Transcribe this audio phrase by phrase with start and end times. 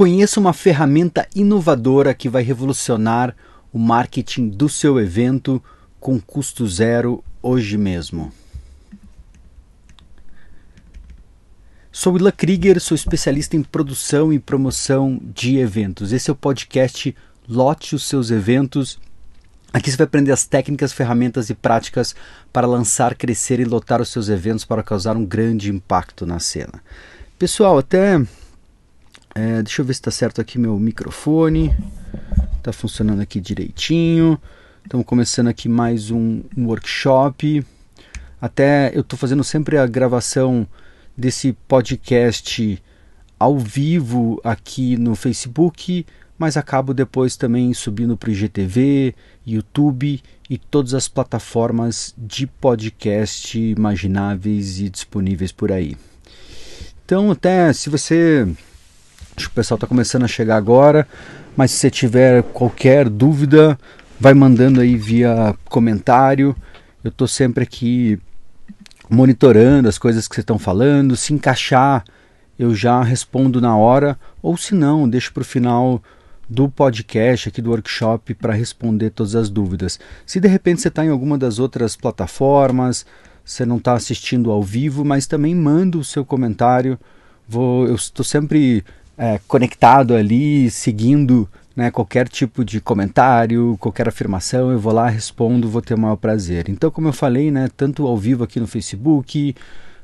[0.00, 3.36] Conheça uma ferramenta inovadora que vai revolucionar
[3.70, 5.62] o marketing do seu evento
[6.00, 8.32] com custo zero hoje mesmo.
[11.92, 16.14] Sou Willa Krieger, sou especialista em produção e promoção de eventos.
[16.14, 17.14] Esse é o podcast
[17.46, 18.98] Lote os seus eventos.
[19.70, 22.16] Aqui você vai aprender as técnicas, ferramentas e práticas
[22.50, 26.82] para lançar, crescer e lotar os seus eventos para causar um grande impacto na cena.
[27.38, 28.18] Pessoal, até
[29.34, 31.74] é, deixa eu ver se está certo aqui meu microfone.
[32.56, 34.40] Está funcionando aqui direitinho.
[34.84, 37.64] Estamos começando aqui mais um, um workshop.
[38.40, 40.66] Até eu estou fazendo sempre a gravação
[41.16, 42.82] desse podcast
[43.38, 46.04] ao vivo aqui no Facebook,
[46.38, 49.14] mas acabo depois também subindo para o IGTV,
[49.46, 55.96] YouTube e todas as plataformas de podcast imagináveis e disponíveis por aí.
[57.04, 58.48] Então, até se você.
[59.40, 61.08] Acho que o pessoal está começando a chegar agora,
[61.56, 63.78] mas se você tiver qualquer dúvida,
[64.20, 66.54] vai mandando aí via comentário.
[67.02, 68.20] Eu estou sempre aqui
[69.08, 72.04] monitorando as coisas que vocês estão falando, se encaixar,
[72.58, 76.02] eu já respondo na hora, ou se não, deixo para o final
[76.46, 79.98] do podcast aqui do workshop para responder todas as dúvidas.
[80.26, 83.06] Se de repente você está em alguma das outras plataformas,
[83.42, 86.98] você não está assistindo ao vivo, mas também manda o seu comentário.
[87.48, 88.84] Vou, eu estou sempre
[89.20, 95.68] é, conectado ali, seguindo né, qualquer tipo de comentário, qualquer afirmação, eu vou lá, respondo,
[95.68, 96.70] vou ter o maior prazer.
[96.70, 99.54] Então, como eu falei, né, tanto ao vivo aqui no Facebook,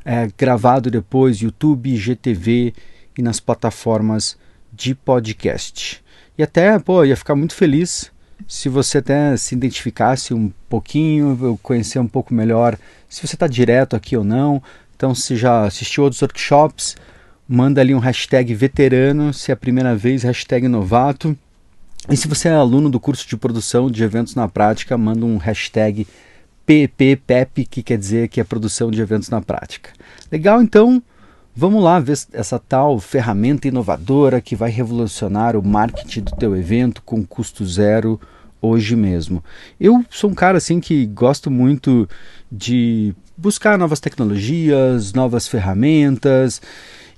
[0.05, 2.75] é, gravado depois YouTube, GTV
[3.17, 4.37] e nas plataformas
[4.71, 6.05] de podcast.
[6.37, 8.13] E até, pô, ia ficar muito feliz
[8.47, 12.77] se você até se identificasse um pouquinho, eu conhecer um pouco melhor
[13.09, 14.63] se você está direto aqui ou não.
[14.95, 16.97] Então, se já assistiu outros workshops,
[17.49, 21.37] manda ali um hashtag veterano, se é a primeira vez, hashtag novato.
[22.11, 25.37] E se você é aluno do curso de produção de eventos na prática, manda um
[25.37, 26.07] hashtag
[26.65, 29.91] PPPEP, que quer dizer que é produção de eventos na prática.
[30.31, 31.03] Legal, então
[31.55, 37.03] vamos lá ver essa tal ferramenta inovadora que vai revolucionar o marketing do teu evento
[37.03, 38.21] com custo zero
[38.61, 39.43] hoje mesmo.
[39.79, 42.09] Eu sou um cara assim que gosto muito
[42.51, 46.61] de buscar novas tecnologias, novas ferramentas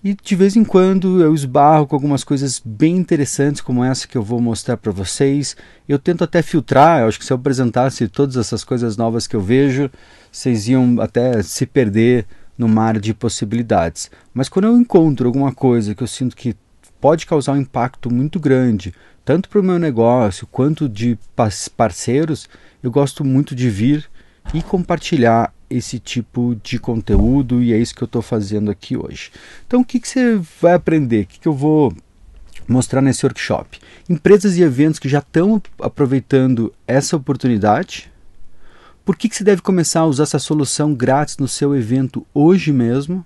[0.02, 4.16] e de vez em quando eu esbarro com algumas coisas bem interessantes, como essa que
[4.16, 5.56] eu vou mostrar para vocês.
[5.88, 9.34] Eu tento até filtrar, eu acho que se eu apresentasse todas essas coisas novas que
[9.34, 9.90] eu vejo,
[10.30, 12.26] vocês iam até se perder
[12.56, 14.10] no mar de possibilidades.
[14.32, 16.54] Mas quando eu encontro alguma coisa que eu sinto que
[17.00, 18.94] pode causar um impacto muito grande,
[19.24, 21.18] tanto para o meu negócio quanto de
[21.76, 22.48] parceiros,
[22.82, 24.08] eu gosto muito de vir
[24.54, 29.30] e compartilhar esse tipo de conteúdo e é isso que eu estou fazendo aqui hoje.
[29.66, 31.22] Então, o que, que você vai aprender?
[31.22, 31.94] O que, que eu vou
[32.66, 33.80] mostrar nesse workshop?
[34.08, 38.10] Empresas e eventos que já estão aproveitando essa oportunidade.
[39.04, 42.72] Por que, que você deve começar a usar essa solução grátis no seu evento hoje
[42.72, 43.24] mesmo?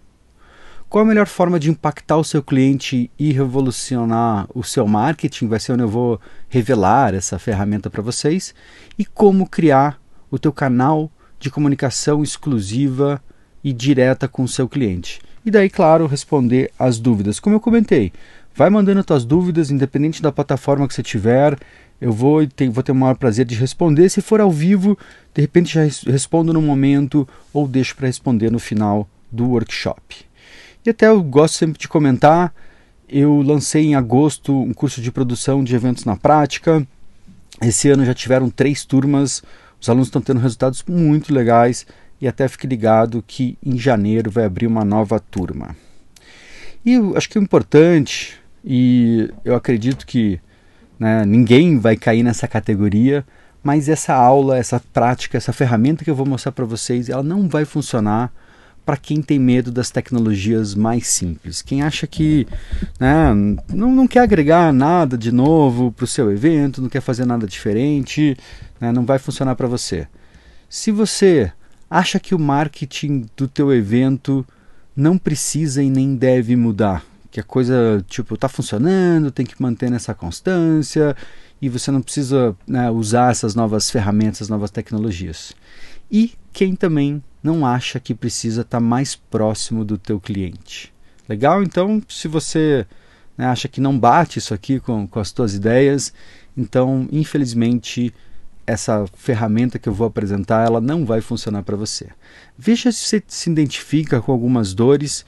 [0.93, 5.49] Qual a melhor forma de impactar o seu cliente e revolucionar o seu marketing?
[5.49, 6.21] Vai ser onde eu vou
[6.51, 8.55] revelar essa ferramenta para vocês.
[8.99, 9.99] E como criar
[10.31, 11.11] o teu canal
[11.43, 13.23] de comunicação exclusiva
[13.63, 15.21] e direta com o seu cliente.
[15.45, 17.41] E daí, claro, responder as dúvidas.
[17.41, 18.13] Como eu comentei,
[18.55, 21.59] vai mandando tuas dúvidas, independente da plataforma que você tiver.
[22.01, 24.09] Eu vou, ter, vou ter o maior prazer de responder.
[24.09, 24.97] Se for ao vivo,
[25.35, 30.25] de repente já respondo no momento ou deixo para responder no final do workshop.
[30.85, 32.55] E até eu gosto sempre de comentar.
[33.09, 36.87] Eu lancei em agosto um curso de produção de eventos na prática.
[37.61, 39.43] Esse ano já tiveram três turmas
[39.83, 41.85] os alunos estão tendo resultados muito legais
[42.21, 45.75] e até fique ligado que em janeiro vai abrir uma nova turma.
[46.85, 50.41] E eu acho que o importante, e eu acredito que
[51.01, 53.25] né, ninguém vai cair nessa categoria,
[53.61, 57.49] mas essa aula, essa prática, essa ferramenta que eu vou mostrar para vocês, ela não
[57.49, 58.33] vai funcionar
[58.85, 61.63] para quem tem medo das tecnologias mais simples.
[61.63, 62.47] Quem acha que
[62.99, 63.33] né,
[63.73, 67.47] não, não quer agregar nada de novo para o seu evento, não quer fazer nada
[67.47, 68.37] diferente,
[68.81, 70.07] né, não vai funcionar para você.
[70.69, 71.53] Se você
[71.89, 74.45] acha que o marketing do teu evento
[74.97, 79.91] não precisa e nem deve mudar, que a coisa tipo está funcionando, tem que manter
[79.91, 81.17] nessa constância
[81.61, 85.53] e você não precisa né, usar essas novas ferramentas, novas tecnologias.
[86.11, 90.93] E quem também não acha que precisa estar tá mais próximo do teu cliente.
[91.29, 91.63] Legal?
[91.63, 92.87] Então, se você
[93.37, 96.13] né, acha que não bate isso aqui com, com as tuas ideias,
[96.57, 98.15] então, infelizmente,
[98.67, 102.09] essa ferramenta que eu vou apresentar, ela não vai funcionar para você.
[102.57, 105.25] Veja se você se identifica com algumas dores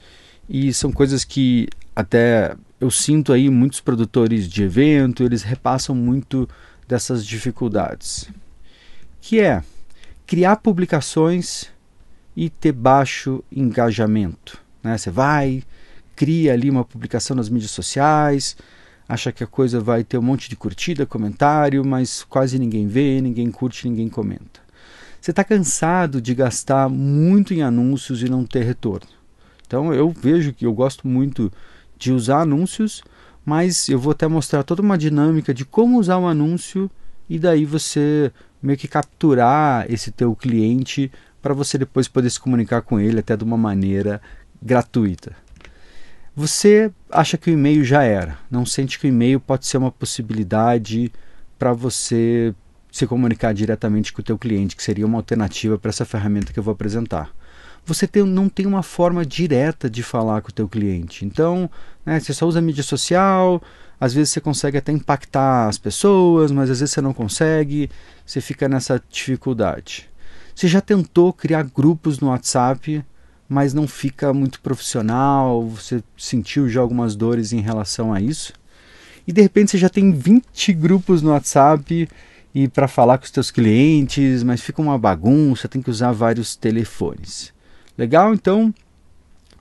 [0.47, 6.47] e são coisas que até eu sinto aí muitos produtores de evento, eles repassam muito
[6.87, 8.29] dessas dificuldades,
[9.21, 9.63] que é
[10.27, 11.67] criar publicações
[12.35, 14.57] e ter baixo engajamento.
[14.83, 14.97] Né?
[14.97, 15.63] Você vai,
[16.15, 18.55] cria ali uma publicação nas mídias sociais,
[19.07, 23.21] acha que a coisa vai ter um monte de curtida, comentário, mas quase ninguém vê,
[23.21, 24.65] ninguém curte, ninguém comenta.
[25.21, 29.07] Você está cansado de gastar muito em anúncios e não ter retorno.
[29.65, 31.51] Então eu vejo que eu gosto muito
[31.97, 33.03] de usar anúncios,
[33.43, 36.89] mas eu vou até mostrar toda uma dinâmica de como usar um anúncio
[37.29, 38.31] e daí você
[38.65, 43.37] meio que capturar esse teu cliente para você depois poder se comunicar com ele até
[43.37, 44.21] de uma maneira
[44.61, 45.35] gratuita.
[46.35, 49.91] Você acha que o e-mail já era, não sente que o e-mail pode ser uma
[49.91, 51.11] possibilidade
[51.57, 52.53] para você
[52.91, 56.59] se comunicar diretamente com o teu cliente, que seria uma alternativa para essa ferramenta que
[56.59, 57.29] eu vou apresentar.
[57.85, 61.23] Você tem, não tem uma forma direta de falar com o teu cliente.
[61.23, 61.69] Então,
[62.05, 63.61] né, você só usa mídia social,
[63.99, 67.89] às vezes você consegue até impactar as pessoas, mas às vezes você não consegue,
[68.25, 70.09] você fica nessa dificuldade.
[70.53, 73.03] Você já tentou criar grupos no WhatsApp
[73.47, 78.53] mas não fica muito profissional, você sentiu já algumas dores em relação a isso.
[79.27, 82.09] E de repente você já tem 20 grupos no WhatsApp
[82.53, 86.55] e para falar com os teus clientes, mas fica uma bagunça, tem que usar vários
[86.55, 87.53] telefones.
[87.97, 88.33] Legal?
[88.33, 88.73] Então,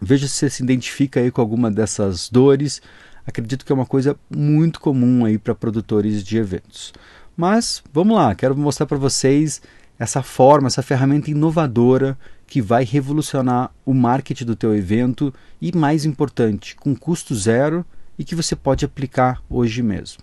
[0.01, 2.81] veja se você se identifica aí com alguma dessas dores.
[3.27, 6.93] Acredito que é uma coisa muito comum aí para produtores de eventos.
[7.37, 9.61] Mas vamos lá, quero mostrar para vocês
[9.99, 16.05] essa forma, essa ferramenta inovadora que vai revolucionar o marketing do teu evento e mais
[16.05, 17.85] importante, com custo zero
[18.19, 20.23] e que você pode aplicar hoje mesmo.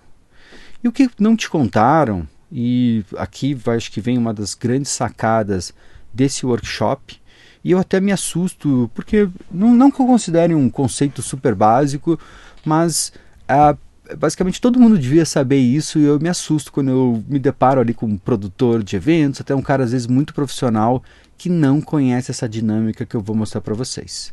[0.83, 5.73] E o que não te contaram, e aqui acho que vem uma das grandes sacadas
[6.13, 7.19] desse workshop,
[7.63, 12.19] e eu até me assusto, porque não, não que eu considere um conceito super básico,
[12.65, 13.11] mas
[13.47, 13.75] ah,
[14.15, 17.93] basicamente todo mundo devia saber isso e eu me assusto quando eu me deparo ali
[17.93, 21.03] com um produtor de eventos, até um cara às vezes muito profissional
[21.37, 24.31] que não conhece essa dinâmica que eu vou mostrar para vocês.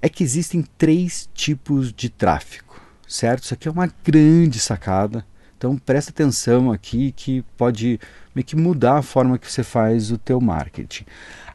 [0.00, 2.74] É que existem três tipos de tráfego,
[3.06, 3.44] certo?
[3.44, 5.24] Isso aqui é uma grande sacada.
[5.56, 8.00] Então presta atenção aqui que pode
[8.34, 11.04] meio que mudar a forma que você faz o teu marketing.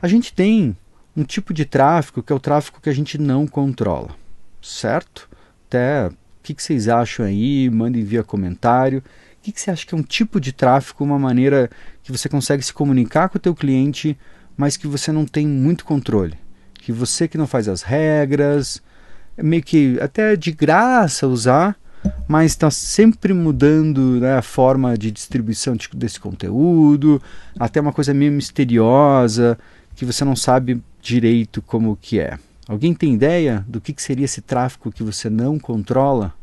[0.01, 0.75] A gente tem
[1.15, 4.15] um tipo de tráfego que é o tráfego que a gente não controla,
[4.61, 5.26] certo?
[5.67, 6.09] Até
[6.47, 7.69] que, que vocês acham aí?
[7.69, 8.99] Mandem via comentário.
[8.99, 9.03] O
[9.41, 11.69] que, que você acha que é um tipo de tráfego, uma maneira
[12.01, 14.17] que você consegue se comunicar com o teu cliente,
[14.55, 16.35] mas que você não tem muito controle?
[16.73, 18.81] Que você que não faz as regras,
[19.35, 21.77] é meio que até de graça usar,
[22.27, 27.21] mas está sempre mudando né, a forma de distribuição de, desse conteúdo,
[27.59, 29.57] até uma coisa meio misteriosa,
[29.95, 32.39] que você não sabe direito como que é.
[32.67, 36.33] Alguém tem ideia do que, que seria esse tráfego que você não controla?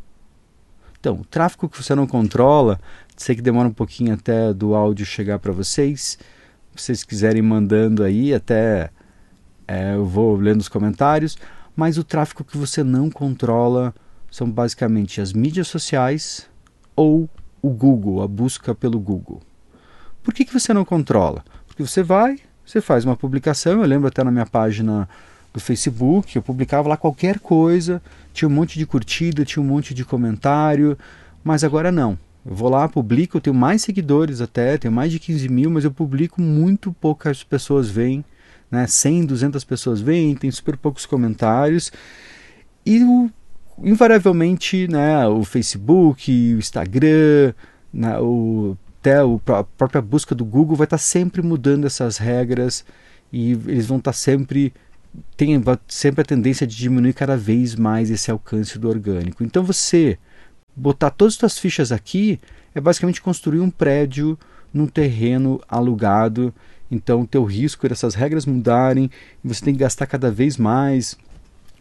[0.99, 2.81] Então, o tráfego que você não controla,
[3.15, 6.19] sei que demora um pouquinho até do áudio chegar para vocês.
[6.75, 8.91] Se vocês quiserem mandando aí, até
[9.69, 11.37] é, eu vou lendo os comentários.
[11.76, 13.94] Mas o tráfego que você não controla
[14.31, 16.49] são basicamente as mídias sociais
[16.97, 17.29] ou
[17.61, 19.43] o Google, a busca pelo Google.
[20.23, 21.44] Por que, que você não controla?
[21.67, 25.06] Porque você vai, você faz uma publicação, eu lembro até na minha página
[25.54, 28.02] do Facebook, eu publicava lá qualquer coisa,
[28.32, 30.98] tinha um monte de curtida, tinha um monte de comentário,
[31.44, 32.18] mas agora não.
[32.44, 35.92] Eu vou lá, publico, tenho mais seguidores até, tenho mais de 15 mil, mas eu
[35.92, 38.25] publico muito poucas pessoas veem,
[38.68, 38.84] né?
[38.87, 41.92] 100, 200 pessoas veem, tem super poucos comentários.
[42.84, 43.30] E o,
[43.78, 47.54] invariavelmente, né, o Facebook, o Instagram,
[47.92, 52.84] né, o, até a própria busca do Google vai estar sempre mudando essas regras
[53.32, 54.75] e eles vão estar sempre
[55.37, 59.44] tem sempre a tendência de diminuir cada vez mais esse alcance do orgânico.
[59.44, 60.18] Então você
[60.75, 62.40] botar todas as suas fichas aqui
[62.75, 64.38] é basicamente construir um prédio
[64.73, 66.52] num terreno alugado.
[66.90, 69.11] Então o teu risco dessas regras mudarem,
[69.42, 71.16] você tem que gastar cada vez mais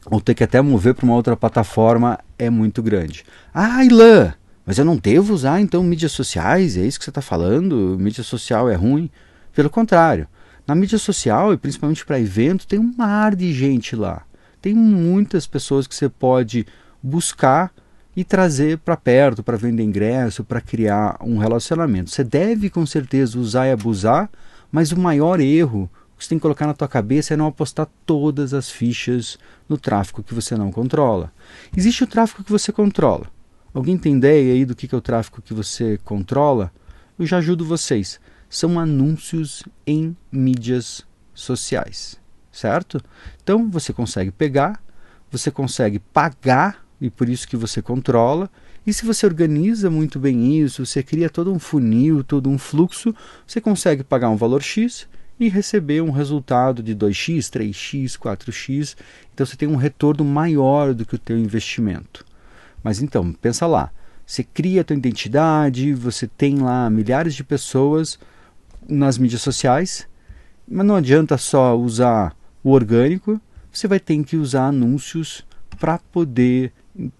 [0.05, 3.23] ou ter que até mover para uma outra plataforma é muito grande.
[3.53, 4.33] Ah, Ilan,
[4.65, 6.77] mas eu não devo usar então mídias sociais?
[6.77, 7.97] É isso que você está falando?
[7.99, 9.09] Mídia social é ruim?
[9.53, 10.27] Pelo contrário,
[10.65, 14.23] na mídia social, e principalmente para evento, tem um mar de gente lá.
[14.61, 16.65] Tem muitas pessoas que você pode
[17.01, 17.71] buscar
[18.15, 22.11] e trazer para perto para vender ingresso, para criar um relacionamento.
[22.11, 24.29] Você deve com certeza usar e abusar,
[24.71, 27.87] mas o maior erro que você tem que colocar na tua cabeça é não apostar
[28.05, 31.31] todas as fichas no tráfego que você não controla.
[31.75, 33.25] Existe o tráfego que você controla.
[33.73, 36.71] Alguém tem ideia aí do que é o tráfego que você controla?
[37.17, 38.19] Eu já ajudo vocês
[38.53, 42.19] são anúncios em mídias sociais,
[42.51, 43.01] certo?
[43.41, 44.79] Então você consegue pegar,
[45.31, 48.47] você consegue pagar e por isso que você controla.
[48.85, 53.15] E se você organiza muito bem isso, você cria todo um funil, todo um fluxo,
[53.47, 55.07] você consegue pagar um valor X
[55.39, 58.95] e receber um resultado de 2x, 3x, 4x.
[59.33, 62.23] Então você tem um retorno maior do que o teu investimento.
[62.83, 63.89] Mas então, pensa lá,
[64.27, 68.19] você cria a tua identidade, você tem lá milhares de pessoas
[68.87, 70.07] nas mídias sociais,
[70.67, 73.39] mas não adianta só usar o orgânico,
[73.71, 75.45] você vai ter que usar anúncios
[75.79, 76.71] para poder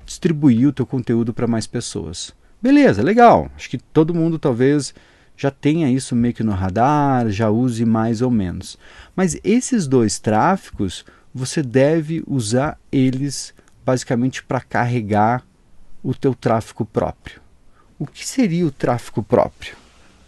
[0.05, 2.33] distribuir o teu conteúdo para mais pessoas.
[2.61, 3.49] Beleza, legal.
[3.55, 4.93] Acho que todo mundo talvez
[5.35, 8.77] já tenha isso meio que no radar, já use mais ou menos.
[9.15, 11.03] Mas esses dois tráficos,
[11.33, 13.53] você deve usar eles
[13.85, 15.43] basicamente para carregar
[16.01, 17.41] o teu tráfego próprio.
[17.97, 19.75] O que seria o tráfego próprio?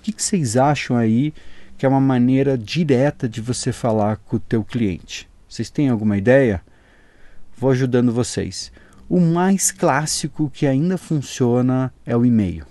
[0.06, 1.34] O que, que vocês acham aí
[1.80, 5.28] que é uma maneira direta de você falar com o teu cliente?
[5.50, 6.62] Vocês têm alguma ideia?
[7.58, 8.72] Vou ajudando vocês.
[9.10, 12.68] O mais clássico que ainda funciona é o e-mail.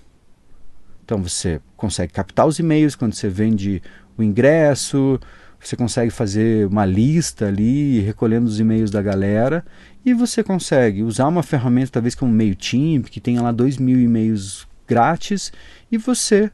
[1.03, 3.83] Então você consegue captar os e-mails quando você vende
[4.17, 5.19] o ingresso,
[5.59, 9.65] você consegue fazer uma lista ali recolhendo os e-mails da galera
[10.05, 14.65] e você consegue usar uma ferramenta talvez como MailChimp que tenha lá dois mil e-mails
[14.87, 15.51] grátis
[15.91, 16.49] e você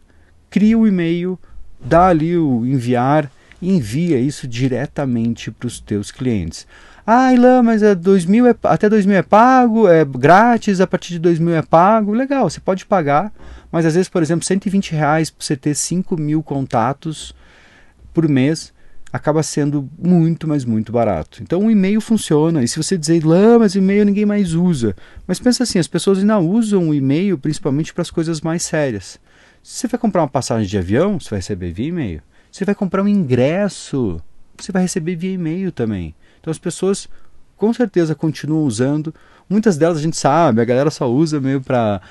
[0.52, 1.40] cria o e-mail,
[1.84, 6.68] dá ali o enviar e envia isso diretamente para os teus clientes.
[7.08, 11.20] Ah, Ilan, mas é 2000 é, até 2000 é pago, é grátis, a partir de
[11.20, 12.14] 2000 é pago.
[12.14, 13.34] Legal, você pode pagar,
[13.72, 17.34] mas às vezes, por exemplo, 120 reais para você ter 5 mil contatos
[18.14, 18.74] por mês
[19.12, 21.42] acaba sendo muito, mas muito barato.
[21.42, 22.64] Então o e-mail funciona.
[22.64, 24.96] E se você dizer, Ilan, mas e-mail ninguém mais usa.
[25.28, 29.20] Mas pensa assim, as pessoas ainda usam o e-mail principalmente para as coisas mais sérias.
[29.64, 32.22] Se você vai comprar uma passagem de avião, você vai receber via e-mail.
[32.52, 34.20] Você vai comprar um ingresso,
[34.58, 36.16] você vai receber via e-mail também.
[36.40, 37.08] Então as pessoas
[37.56, 39.14] com certeza continuam usando.
[39.48, 42.02] Muitas delas a gente sabe, a galera só usa meio para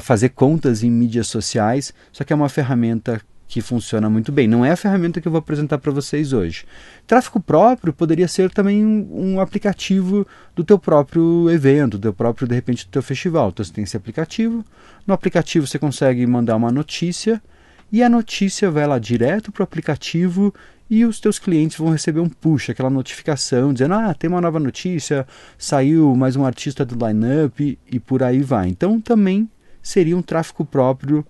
[0.00, 4.46] fazer contas em mídias sociais, só que é uma ferramenta que funciona muito bem.
[4.46, 6.66] Não é a ferramenta que eu vou apresentar para vocês hoje.
[7.06, 12.46] Tráfego próprio poderia ser também um, um, aplicativo do teu próprio evento, do teu próprio,
[12.46, 13.48] de repente, do teu festival.
[13.48, 14.62] Então você tem esse aplicativo.
[15.06, 17.42] No aplicativo você consegue mandar uma notícia
[17.90, 20.52] e a notícia vai lá direto para o aplicativo
[20.90, 24.60] e os teus clientes vão receber um push, aquela notificação dizendo: "Ah, tem uma nova
[24.60, 25.26] notícia,
[25.56, 28.68] saiu mais um artista do lineup e por aí vai".
[28.68, 29.48] Então também
[29.82, 31.24] seria um tráfego próprio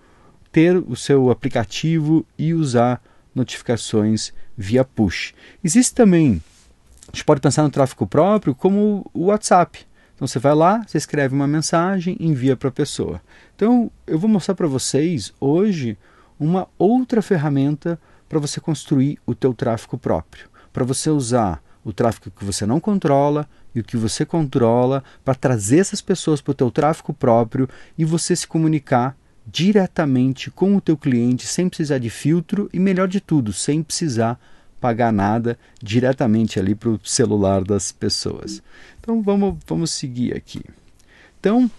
[0.50, 3.02] ter o seu aplicativo e usar
[3.34, 5.34] notificações via push.
[5.62, 6.42] Existe também,
[7.02, 9.86] a gente pode pensar no tráfego próprio como o WhatsApp.
[10.14, 13.20] Então você vai lá, você escreve uma mensagem, envia para a pessoa.
[13.54, 15.96] Então eu vou mostrar para vocês hoje
[16.40, 22.30] uma outra ferramenta para você construir o teu tráfego próprio, para você usar o tráfego
[22.36, 26.54] que você não controla e o que você controla para trazer essas pessoas para o
[26.54, 29.16] teu tráfego próprio e você se comunicar
[29.50, 34.38] diretamente com o teu cliente sem precisar de filtro e melhor de tudo, sem precisar
[34.80, 38.62] pagar nada diretamente ali para o celular das pessoas.
[39.00, 40.62] Então vamos, vamos seguir aqui.
[41.40, 41.70] Então,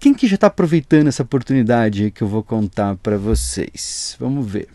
[0.00, 4.16] quem que já está aproveitando essa oportunidade que eu vou contar para vocês?
[4.18, 4.68] Vamos ver.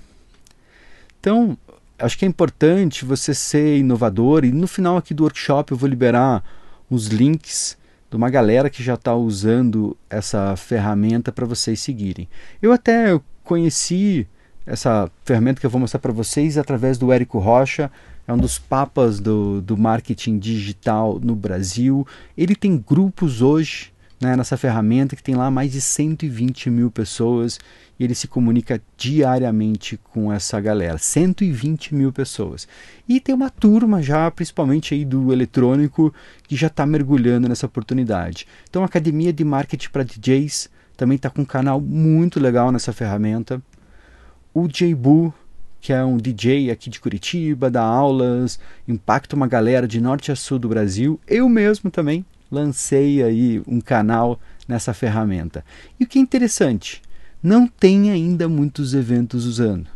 [1.20, 1.58] Então,
[1.98, 5.90] acho que é importante você ser inovador e no final aqui do workshop eu vou
[5.90, 6.44] liberar
[6.90, 7.76] os links
[8.10, 12.28] de uma galera que já está usando essa ferramenta para vocês seguirem.
[12.62, 14.28] Eu até conheci
[14.66, 17.92] essa ferramenta que eu vou mostrar para vocês através do Érico Rocha,
[18.28, 22.06] é um dos papas do, do marketing digital no Brasil.
[22.38, 27.60] Ele tem grupos hoje né, nessa ferramenta que tem lá mais de 120 mil pessoas
[28.00, 32.68] e ele se comunica diariamente com essa galera, 120 mil pessoas.
[33.08, 36.14] E tem uma turma já, principalmente aí do eletrônico,
[36.48, 38.48] que já está mergulhando nessa oportunidade.
[38.70, 42.92] Então a Academia de Marketing para DJs também está com um canal muito legal nessa
[42.92, 43.62] ferramenta.
[44.54, 45.34] O Jbu,
[45.80, 50.36] que é um DJ aqui de Curitiba, dá aulas, impacta uma galera de norte a
[50.36, 51.20] sul do Brasil.
[51.28, 55.64] Eu mesmo também lancei aí um canal nessa ferramenta.
[56.00, 57.02] E o que é interessante,
[57.42, 59.88] não tem ainda muitos eventos usando.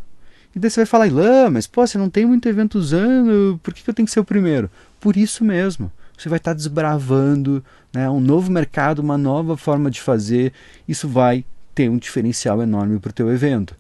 [0.56, 3.74] E daí você vai falar, Ilan, mas pô, você não tem muito evento usando, por
[3.74, 4.70] que, que eu tenho que ser o primeiro?
[5.00, 5.92] Por isso mesmo.
[6.18, 10.54] Você vai estar desbravando né, um novo mercado, uma nova forma de fazer.
[10.88, 11.44] Isso vai
[11.74, 13.76] ter um diferencial enorme para o teu evento.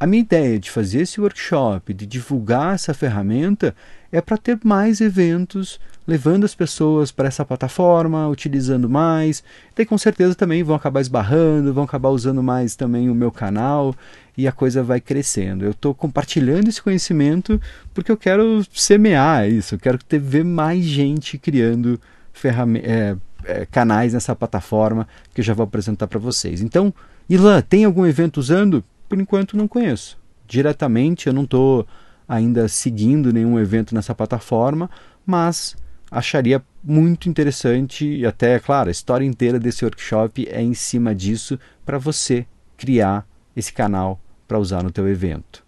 [0.00, 3.74] A minha ideia de fazer esse workshop, de divulgar essa ferramenta,
[4.10, 9.44] é para ter mais eventos, levando as pessoas para essa plataforma, utilizando mais.
[9.76, 13.94] E com certeza também vão acabar esbarrando, vão acabar usando mais também o meu canal
[14.38, 15.66] e a coisa vai crescendo.
[15.66, 17.60] Eu estou compartilhando esse conhecimento
[17.92, 22.00] porque eu quero semear isso, eu quero ter, ver mais gente criando
[22.82, 26.62] é, é, canais nessa plataforma que eu já vou apresentar para vocês.
[26.62, 26.90] Então,
[27.28, 28.82] Ilan, tem algum evento usando?
[29.10, 30.16] Por enquanto não conheço.
[30.46, 31.84] Diretamente eu não estou
[32.28, 34.88] ainda seguindo nenhum evento nessa plataforma,
[35.26, 35.76] mas
[36.08, 41.58] acharia muito interessante e até, claro, a história inteira desse workshop é em cima disso
[41.84, 43.26] para você criar
[43.56, 45.64] esse canal para usar no teu evento.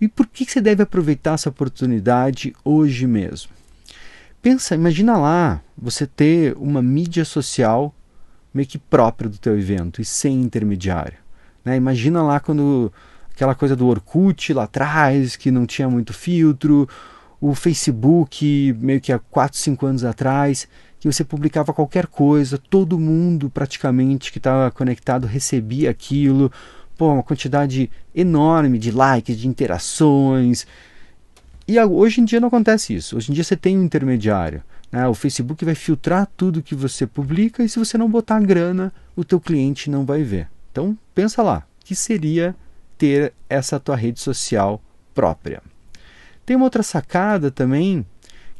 [0.00, 3.50] E por que você deve aproveitar essa oportunidade hoje mesmo?
[4.40, 7.92] Pensa, imagina lá você ter uma mídia social
[8.54, 11.18] meio que própria do teu evento e sem intermediário.
[11.68, 11.76] Né?
[11.76, 12.90] Imagina lá quando
[13.30, 16.88] aquela coisa do Orkut lá atrás, que não tinha muito filtro,
[17.40, 20.66] o Facebook meio que há 4, 5 anos atrás,
[20.98, 26.50] que você publicava qualquer coisa, todo mundo praticamente que estava conectado recebia aquilo,
[26.96, 30.66] pô, uma quantidade enorme de likes, de interações.
[31.68, 33.16] E hoje em dia não acontece isso.
[33.16, 34.62] Hoje em dia você tem um intermediário.
[34.90, 35.06] Né?
[35.06, 39.22] O Facebook vai filtrar tudo que você publica e se você não botar grana, o
[39.22, 40.48] teu cliente não vai ver.
[40.78, 42.54] Então pensa lá, que seria
[42.96, 44.80] ter essa tua rede social
[45.12, 45.60] própria.
[46.46, 48.06] Tem uma outra sacada também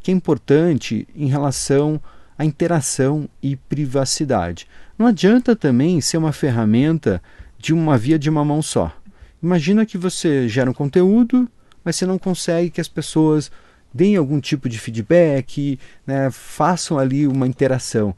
[0.03, 2.03] que é importante em relação
[2.37, 4.67] à interação e privacidade.
[4.99, 7.23] Não adianta também ser uma ferramenta
[7.57, 8.93] de uma via de uma mão só.
[9.41, 11.49] Imagina que você gera um conteúdo,
[11.85, 13.49] mas você não consegue que as pessoas
[13.95, 18.13] deem algum tipo de feedback, né, façam ali uma interação.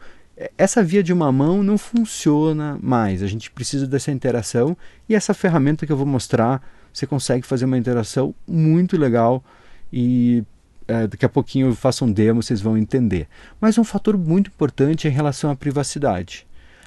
[0.57, 3.23] Essa via de uma mão não funciona mais.
[3.23, 4.77] A gente precisa dessa interação
[5.09, 9.45] e essa ferramenta que eu vou mostrar, você consegue fazer uma interação muito legal
[9.93, 10.43] e
[10.89, 13.29] é, daqui a pouquinho eu faço um demo, vocês vão entender.
[13.61, 16.47] Mas um fator muito importante é em relação à privacidade.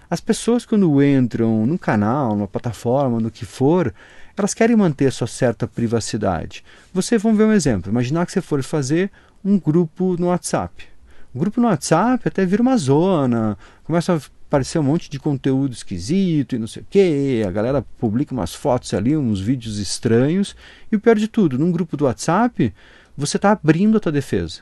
[0.09, 3.93] As pessoas, quando entram num canal, numa plataforma, no que for,
[4.37, 6.63] elas querem manter sua certa privacidade.
[6.93, 7.91] Você, vamos ver um exemplo.
[7.91, 9.11] Imaginar que você for fazer
[9.43, 10.92] um grupo no WhatsApp.
[11.33, 15.73] O grupo no WhatsApp até vira uma zona, começa a aparecer um monte de conteúdo
[15.73, 20.55] esquisito e não sei o que, a galera publica umas fotos ali, uns vídeos estranhos,
[20.91, 22.71] e o pior de tudo, num grupo do WhatsApp,
[23.17, 24.61] você está abrindo a tua defesa.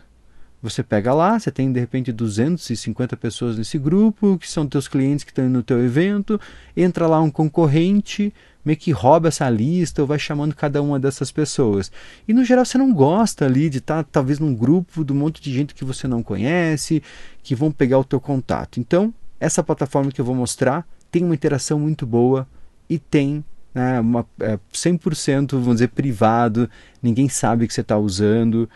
[0.63, 5.25] Você pega lá, você tem de repente 250 pessoas nesse grupo, que são teus clientes
[5.25, 6.39] que estão no teu evento,
[6.77, 8.31] entra lá um concorrente,
[8.63, 11.91] meio que rouba essa lista ou vai chamando cada uma dessas pessoas.
[12.27, 15.15] E no geral você não gosta ali de estar tá, talvez num grupo de um
[15.15, 17.01] monte de gente que você não conhece,
[17.43, 18.79] que vão pegar o teu contato.
[18.79, 22.47] Então, essa plataforma que eu vou mostrar tem uma interação muito boa
[22.89, 23.43] e tem
[23.73, 26.69] né, uma, é, 100% vamos dizer privado,
[27.01, 28.69] ninguém sabe que você está usando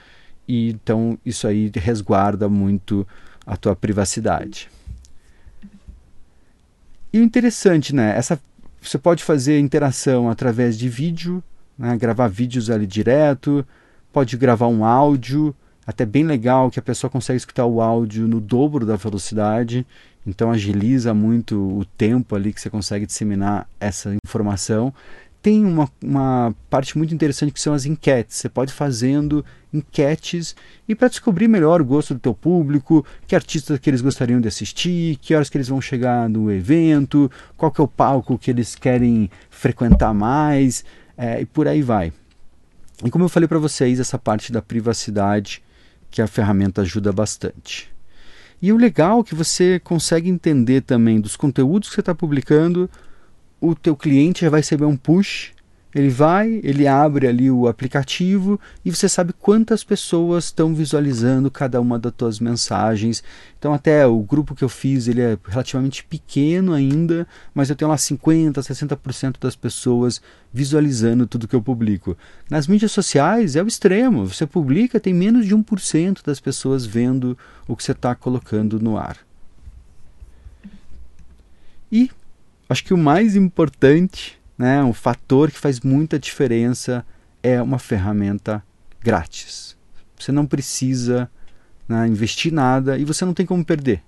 [0.47, 3.07] e então isso aí resguarda muito
[3.45, 4.69] a tua privacidade.
[7.15, 8.13] E o interessante, né?
[8.17, 8.39] Essa,
[8.89, 11.43] você pode fazer interação através de vídeo,
[11.77, 13.65] né, gravar vídeos ali direto,
[14.11, 18.39] pode gravar um áudio, até bem legal que a pessoa consegue escutar o áudio no
[18.39, 19.85] dobro da velocidade,
[20.25, 24.93] então agiliza muito o tempo ali que você consegue disseminar essa informação
[25.45, 28.37] tem uma, uma parte muito interessante que são as enquetes.
[28.37, 30.55] Você pode fazendo enquetes
[30.87, 34.47] e para descobrir melhor o gosto do teu público, que artistas que eles gostariam de
[34.47, 38.49] assistir, que horas que eles vão chegar no evento, qual que é o palco que
[38.49, 40.83] eles querem frequentar mais
[41.15, 42.11] é, e por aí vai.
[43.03, 45.61] E como eu falei para vocês, essa parte da privacidade
[46.09, 47.93] que a ferramenta ajuda bastante.
[48.59, 52.89] E o legal é que você consegue entender também dos conteúdos que você está publicando,
[53.67, 55.55] o teu cliente já vai receber um push,
[55.95, 61.79] ele vai, ele abre ali o aplicativo e você sabe quantas pessoas estão visualizando cada
[61.79, 63.23] uma das tuas mensagens.
[63.57, 67.89] Então até o grupo que eu fiz, ele é relativamente pequeno ainda, mas eu tenho
[67.89, 72.17] lá 50, 60% das pessoas visualizando tudo que eu publico.
[72.49, 77.37] Nas mídias sociais é o extremo, você publica, tem menos de 1% das pessoas vendo
[77.69, 79.17] o que você está colocando no ar.
[81.89, 82.11] E
[82.69, 87.05] acho que o mais importante, né, um fator que faz muita diferença
[87.41, 88.63] é uma ferramenta
[89.01, 89.77] grátis.
[90.17, 91.29] Você não precisa
[91.87, 94.01] né, investir nada e você não tem como perder.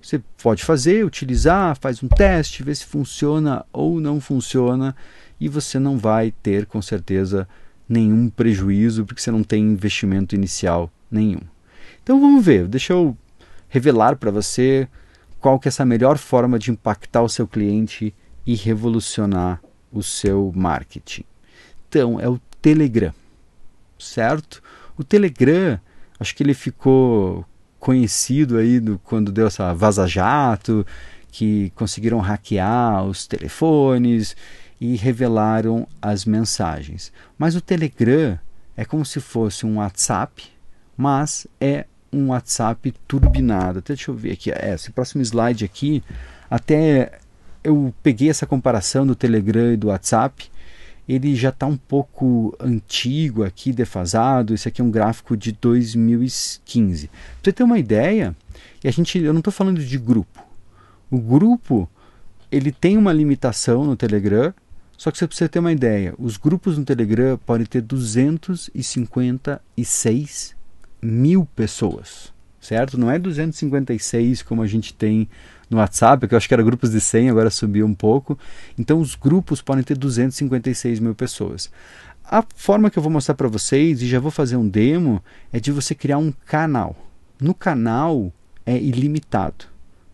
[0.00, 4.94] Você pode fazer, utilizar, faz um teste, vê se funciona ou não funciona
[5.40, 7.48] e você não vai ter com certeza
[7.88, 11.40] nenhum prejuízo porque você não tem investimento inicial nenhum.
[12.02, 13.16] Então vamos ver, deixa eu
[13.68, 14.86] revelar para você
[15.40, 18.14] qual que é essa melhor forma de impactar o seu cliente
[18.46, 19.60] e revolucionar
[19.92, 21.24] o seu marketing.
[21.88, 23.12] Então, é o Telegram,
[23.98, 24.62] certo?
[24.96, 25.78] O Telegram,
[26.18, 27.44] acho que ele ficou
[27.78, 30.86] conhecido aí do, quando deu essa vaza-jato,
[31.30, 34.36] que conseguiram hackear os telefones
[34.80, 37.12] e revelaram as mensagens.
[37.38, 38.38] Mas o Telegram
[38.76, 40.44] é como se fosse um WhatsApp,
[40.96, 43.80] mas é um WhatsApp turbinado.
[43.80, 46.02] Até deixa eu ver aqui, é, esse próximo slide aqui,
[46.50, 47.18] até
[47.62, 50.50] eu peguei essa comparação do Telegram e do WhatsApp.
[51.08, 54.54] Ele já está um pouco antigo aqui, defasado.
[54.54, 57.08] Esse aqui é um gráfico de 2015.
[57.08, 58.34] Pra você ter uma ideia,
[58.82, 60.44] e a gente, eu não estou falando de grupo.
[61.10, 61.88] O grupo
[62.50, 64.54] ele tem uma limitação no Telegram,
[64.96, 66.14] só que você precisa ter uma ideia.
[66.18, 70.55] Os grupos no Telegram podem ter 256
[71.06, 72.98] mil pessoas, certo?
[72.98, 75.28] Não é 256 como a gente tem
[75.70, 78.38] no WhatsApp, que eu acho que era grupos de 100, agora subiu um pouco.
[78.78, 81.70] Então os grupos podem ter 256 mil pessoas.
[82.24, 85.60] A forma que eu vou mostrar para vocês, e já vou fazer um demo, é
[85.60, 86.96] de você criar um canal.
[87.40, 88.32] No canal
[88.64, 89.66] é ilimitado.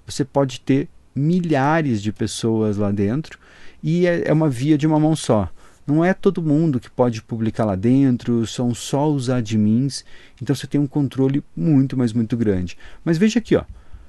[0.06, 3.38] Você pode ter milhares de pessoas lá dentro
[3.82, 5.48] e é, é uma via de uma mão só.
[5.92, 10.06] Não é todo mundo que pode publicar lá dentro, são só os admins,
[10.40, 12.78] então você tem um controle muito, mas muito grande.
[13.04, 13.64] Mas veja aqui, ó,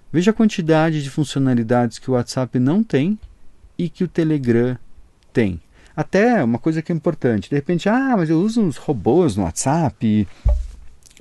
[0.10, 3.19] veja a quantidade de funcionalidades que o WhatsApp não tem
[3.78, 4.78] e que o Telegram
[5.34, 5.60] tem.
[5.93, 9.43] Até uma coisa que é importante, de repente, ah, mas eu uso uns robôs no
[9.43, 10.26] WhatsApp,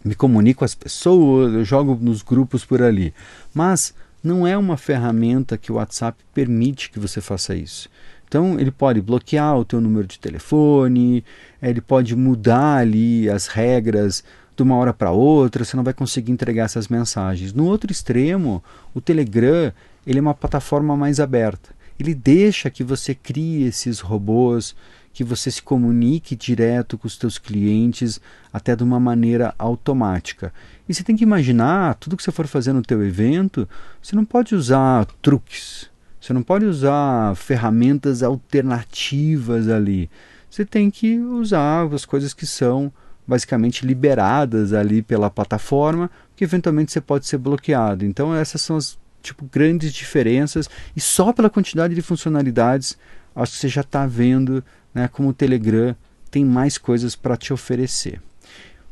[0.04, 3.12] me comunico com as pessoas, eu jogo nos grupos por ali.
[3.52, 7.90] Mas não é uma ferramenta que o WhatsApp permite que você faça isso.
[8.32, 11.22] Então ele pode bloquear o teu número de telefone,
[11.60, 14.24] ele pode mudar ali as regras
[14.56, 17.52] de uma hora para outra, você não vai conseguir entregar essas mensagens.
[17.52, 18.64] No outro extremo,
[18.94, 19.70] o Telegram,
[20.06, 21.74] ele é uma plataforma mais aberta.
[22.00, 24.74] Ele deixa que você crie esses robôs,
[25.12, 28.18] que você se comunique direto com os teus clientes,
[28.50, 30.54] até de uma maneira automática.
[30.88, 33.68] E você tem que imaginar, tudo que você for fazer no teu evento,
[34.00, 35.91] você não pode usar truques,
[36.22, 40.08] você não pode usar ferramentas alternativas ali.
[40.48, 42.92] Você tem que usar as coisas que são
[43.26, 48.04] basicamente liberadas ali pela plataforma, que eventualmente você pode ser bloqueado.
[48.04, 52.96] Então essas são as tipo grandes diferenças e só pela quantidade de funcionalidades
[53.34, 55.94] acho que você já está vendo né, como o Telegram
[56.30, 58.20] tem mais coisas para te oferecer.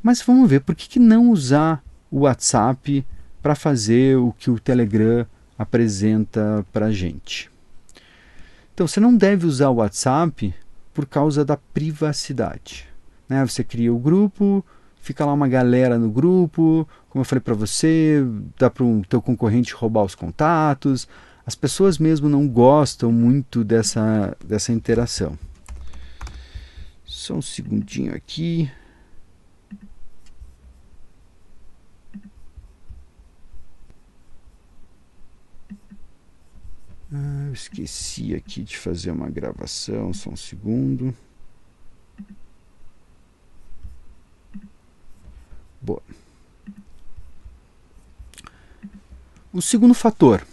[0.03, 3.07] Mas vamos ver, por que, que não usar o WhatsApp
[3.41, 5.27] para fazer o que o Telegram
[5.61, 7.51] apresenta para a gente?
[8.73, 10.55] Então, você não deve usar o WhatsApp
[10.95, 12.89] por causa da privacidade.
[13.29, 13.45] Né?
[13.45, 14.65] Você cria o grupo,
[15.03, 18.25] fica lá uma galera no grupo, como eu falei para você,
[18.59, 21.07] dá para o teu concorrente roubar os contatos.
[21.45, 25.39] As pessoas mesmo não gostam muito dessa, dessa interação.
[27.05, 28.71] Só um segundinho aqui.
[37.13, 41.15] Ah, esqueci aqui de fazer uma gravação, só um segundo.
[45.81, 46.03] Boa.
[49.53, 50.47] O segundo fator.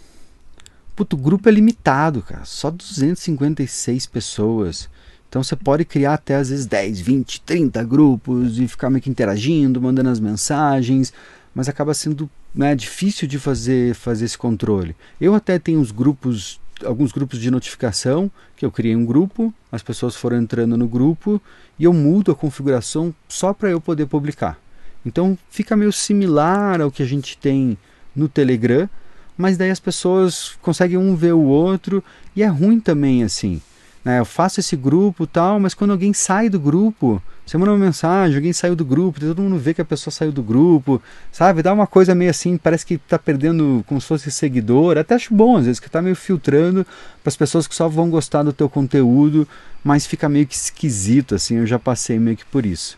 [0.96, 2.44] Puto, o grupo é limitado, cara.
[2.44, 4.90] Só 256 pessoas.
[5.28, 9.10] Então você pode criar até às vezes 10, 20, 30 grupos e ficar meio que
[9.10, 11.12] interagindo, mandando as mensagens,
[11.58, 14.94] mas acaba sendo né, difícil de fazer, fazer esse controle.
[15.20, 19.82] Eu até tenho uns grupos, alguns grupos de notificação, que eu criei um grupo, as
[19.82, 21.42] pessoas foram entrando no grupo
[21.76, 24.56] e eu mudo a configuração só para eu poder publicar.
[25.04, 27.76] Então fica meio similar ao que a gente tem
[28.14, 28.88] no Telegram,
[29.36, 32.04] mas daí as pessoas conseguem um ver o outro
[32.36, 33.60] e é ruim também assim
[34.08, 37.84] né, eu faço esse grupo tal, mas quando alguém sai do grupo, você manda uma
[37.84, 41.62] mensagem, alguém saiu do grupo, todo mundo vê que a pessoa saiu do grupo, sabe?
[41.62, 44.96] Dá uma coisa meio assim, parece que tá perdendo como se fosse seguidor.
[44.96, 46.86] Até acho bom, às vezes, que tá meio filtrando
[47.22, 49.46] para as pessoas que só vão gostar do teu conteúdo,
[49.84, 52.96] mas fica meio que esquisito, assim, eu já passei meio que por isso.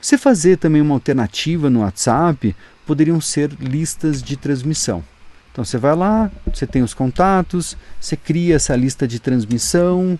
[0.00, 5.04] Você fazer também uma alternativa no WhatsApp poderiam ser listas de transmissão.
[5.52, 10.18] Então você vai lá, você tem os contatos, você cria essa lista de transmissão,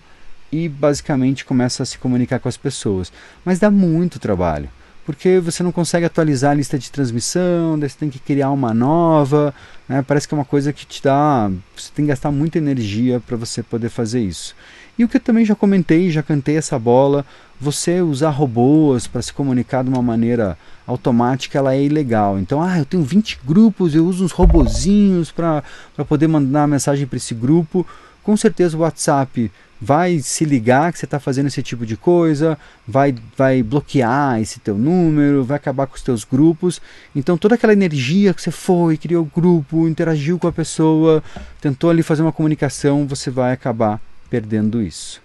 [0.51, 3.11] e basicamente começa a se comunicar com as pessoas.
[3.45, 4.69] Mas dá muito trabalho,
[5.05, 9.53] porque você não consegue atualizar a lista de transmissão, você tem que criar uma nova,
[9.87, 10.03] né?
[10.07, 11.49] parece que é uma coisa que te dá.
[11.75, 14.55] Você tem que gastar muita energia para você poder fazer isso.
[14.99, 17.25] E o que eu também já comentei, já cantei essa bola,
[17.59, 22.37] você usar robôs para se comunicar de uma maneira automática, ela é ilegal.
[22.37, 25.63] Então, ah, eu tenho 20 grupos, eu uso uns robozinhos para
[26.07, 27.87] poder mandar mensagem para esse grupo.
[28.21, 29.49] Com certeza o WhatsApp
[29.81, 34.59] vai se ligar que você está fazendo esse tipo de coisa, vai, vai bloquear esse
[34.59, 36.81] teu número, vai acabar com os teus grupos.
[37.15, 41.23] Então toda aquela energia que você foi, criou o grupo, interagiu com a pessoa,
[41.61, 45.21] tentou ali fazer uma comunicação, você vai acabar perdendo isso.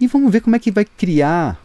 [0.00, 1.60] E vamos ver como é que vai criar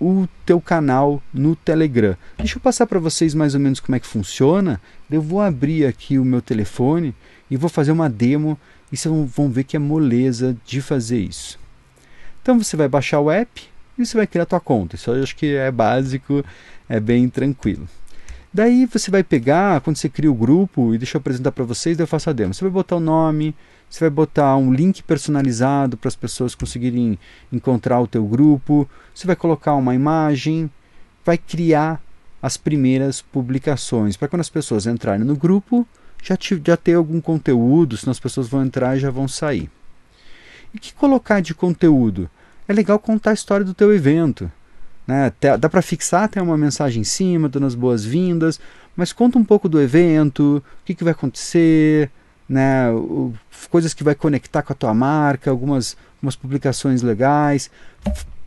[0.00, 2.16] o teu canal no Telegram.
[2.38, 4.80] Deixa eu passar para vocês mais ou menos como é que funciona.
[5.10, 7.14] Eu vou abrir aqui o meu telefone
[7.50, 8.58] e vou fazer uma demo
[8.90, 11.58] e vocês vão ver que é moleza de fazer isso.
[12.42, 13.62] Então você vai baixar o app
[13.98, 14.96] e você vai criar a tua conta.
[14.96, 16.44] Isso eu acho que é básico,
[16.88, 17.88] é bem tranquilo.
[18.52, 21.96] Daí você vai pegar, quando você cria o grupo, e deixa eu apresentar para vocês,
[21.96, 22.54] daí eu faço a demo.
[22.54, 23.54] Você vai botar o nome,
[23.90, 27.18] você vai botar um link personalizado para as pessoas conseguirem
[27.52, 30.70] encontrar o teu grupo, você vai colocar uma imagem,
[31.24, 32.00] vai criar
[32.40, 35.86] as primeiras publicações, para quando as pessoas entrarem no grupo,
[36.22, 39.70] já, te, já ter algum conteúdo, senão as pessoas vão entrar e já vão sair.
[40.74, 42.28] E que colocar de conteúdo?
[42.68, 44.50] É legal contar a história do teu evento.
[45.06, 45.32] Né?
[45.58, 48.60] Dá para fixar até uma mensagem em cima, dando as boas-vindas,
[48.96, 52.10] mas conta um pouco do evento, o que, que vai acontecer,
[52.48, 52.90] né?
[52.90, 53.32] O,
[53.70, 57.70] coisas que vai conectar com a tua marca, algumas, algumas publicações legais.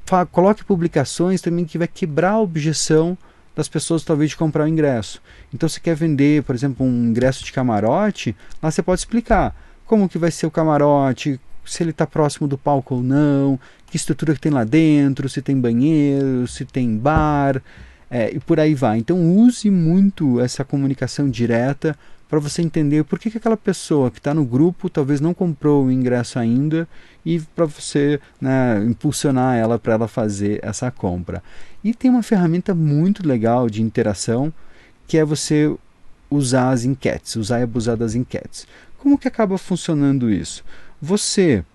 [0.05, 3.17] Fa coloque publicações também que vai quebrar a objeção
[3.59, 5.21] das pessoas talvez de comprar o ingresso.
[5.53, 9.53] Então você quer vender, por exemplo, um ingresso de camarote, lá você pode explicar
[9.85, 13.97] como que vai ser o camarote, se ele está próximo do palco ou não, que
[13.97, 17.61] estrutura que tem lá dentro, se tem banheiro, se tem bar,
[18.09, 18.97] é, e por aí vai.
[18.97, 21.97] Então use muito essa comunicação direta
[22.29, 25.85] para você entender por que, que aquela pessoa que está no grupo talvez não comprou
[25.85, 26.87] o ingresso ainda
[27.25, 31.41] e para você né, impulsionar ela para ela fazer essa compra.
[31.83, 34.53] E tem uma ferramenta muito legal de interação
[35.07, 35.75] que é você
[36.29, 38.67] usar as enquetes, usar e abusar das enquetes.
[38.99, 40.63] Como que acaba funcionando isso?
[41.01, 41.65] Você,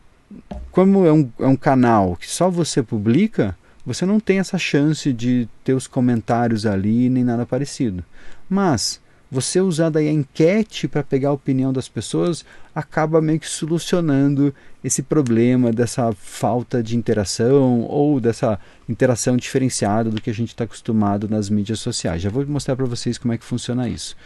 [0.71, 5.13] como é um, é um canal que só você publica, você não tem essa chance
[5.13, 8.05] de ter os comentários ali nem nada parecido.
[8.49, 9.01] Mas
[9.35, 14.55] você usar daí a enquete para pegar a opinião das pessoas acaba meio que solucionando
[14.83, 20.65] esse problema dessa falta de interação ou dessa interação diferenciada do que a gente está
[20.65, 22.23] acostumado nas mídias sociais.
[22.23, 24.17] Já vou mostrar para vocês como é que funciona isso.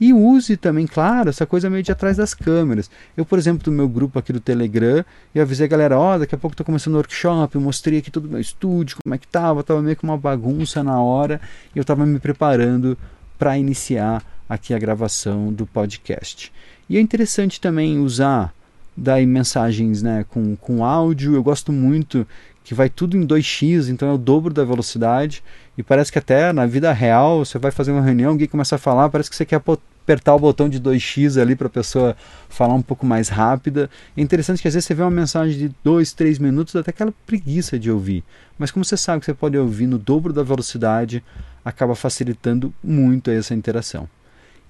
[0.00, 2.88] E use também, claro, essa coisa meio de atrás das câmeras.
[3.16, 6.18] Eu, por exemplo, do meu grupo aqui do Telegram, eu avisei a galera, ó, oh,
[6.20, 9.14] daqui a pouco estou começando o workshop, eu mostrei aqui todo o meu estúdio, como
[9.14, 11.40] é que estava, estava meio que uma bagunça na hora,
[11.74, 12.96] e eu estava me preparando
[13.38, 16.52] para iniciar aqui a gravação do podcast.
[16.88, 18.52] E é interessante também usar
[18.96, 21.34] daí mensagens né, com, com áudio.
[21.34, 22.26] Eu gosto muito
[22.64, 25.42] que vai tudo em 2x, então é o dobro da velocidade.
[25.76, 28.78] E parece que até na vida real, você vai fazer uma reunião, alguém começa a
[28.78, 32.16] falar, parece que você quer apertar o botão de 2x ali para a pessoa
[32.48, 33.90] falar um pouco mais rápida.
[34.16, 37.12] É interessante que às vezes você vê uma mensagem de 2, 3 minutos, até aquela
[37.26, 38.22] preguiça de ouvir.
[38.58, 41.22] Mas como você sabe que você pode ouvir no dobro da velocidade,
[41.64, 44.08] acaba facilitando muito essa interação.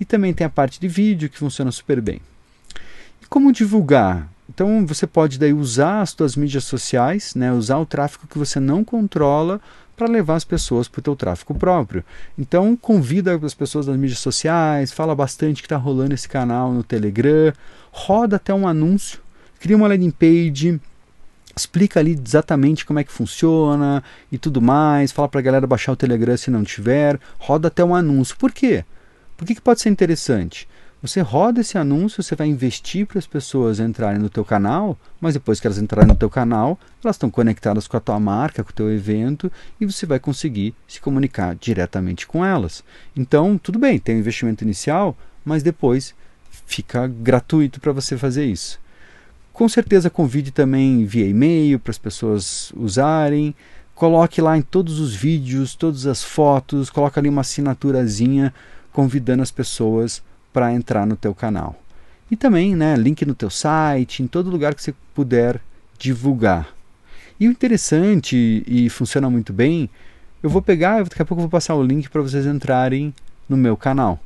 [0.03, 2.21] E também tem a parte de vídeo que funciona super bem.
[3.23, 4.29] E como divulgar?
[4.53, 8.59] Então você pode daí usar as suas mídias sociais, né, usar o tráfego que você
[8.59, 9.61] não controla
[9.97, 12.05] para levar as pessoas para o teu tráfego próprio.
[12.37, 16.83] Então convida as pessoas das mídias sociais, fala bastante que está rolando esse canal no
[16.83, 17.53] Telegram,
[17.93, 19.21] roda até um anúncio,
[19.61, 20.81] cria uma landing page,
[21.55, 25.93] explica ali exatamente como é que funciona e tudo mais, fala para a galera baixar
[25.93, 28.37] o Telegram se não tiver, roda até um anúncio.
[28.37, 28.85] Por quê?
[29.43, 30.69] Por que, que pode ser interessante?
[31.03, 35.35] Você roda esse anúncio, você vai investir para as pessoas entrarem no teu canal, mas
[35.35, 38.71] depois que elas entrarem no teu canal, elas estão conectadas com a tua marca, com
[38.71, 39.51] o teu evento,
[39.81, 42.85] e você vai conseguir se comunicar diretamente com elas.
[43.17, 46.15] Então, tudo bem, tem um investimento inicial, mas depois
[46.65, 48.79] fica gratuito para você fazer isso.
[49.53, 53.57] Com certeza convide também via e-mail para as pessoas usarem.
[53.93, 58.55] Coloque lá em todos os vídeos, todas as fotos, coloque ali uma assinaturazinha
[58.93, 61.81] convidando as pessoas para entrar no teu canal.
[62.31, 65.61] E também, né, link no teu site, em todo lugar que você puder
[65.99, 66.69] divulgar.
[67.39, 69.89] E o interessante e funciona muito bem,
[70.43, 73.15] eu vou pegar, daqui a pouco eu vou passar o link para vocês entrarem
[73.49, 74.19] no meu canal.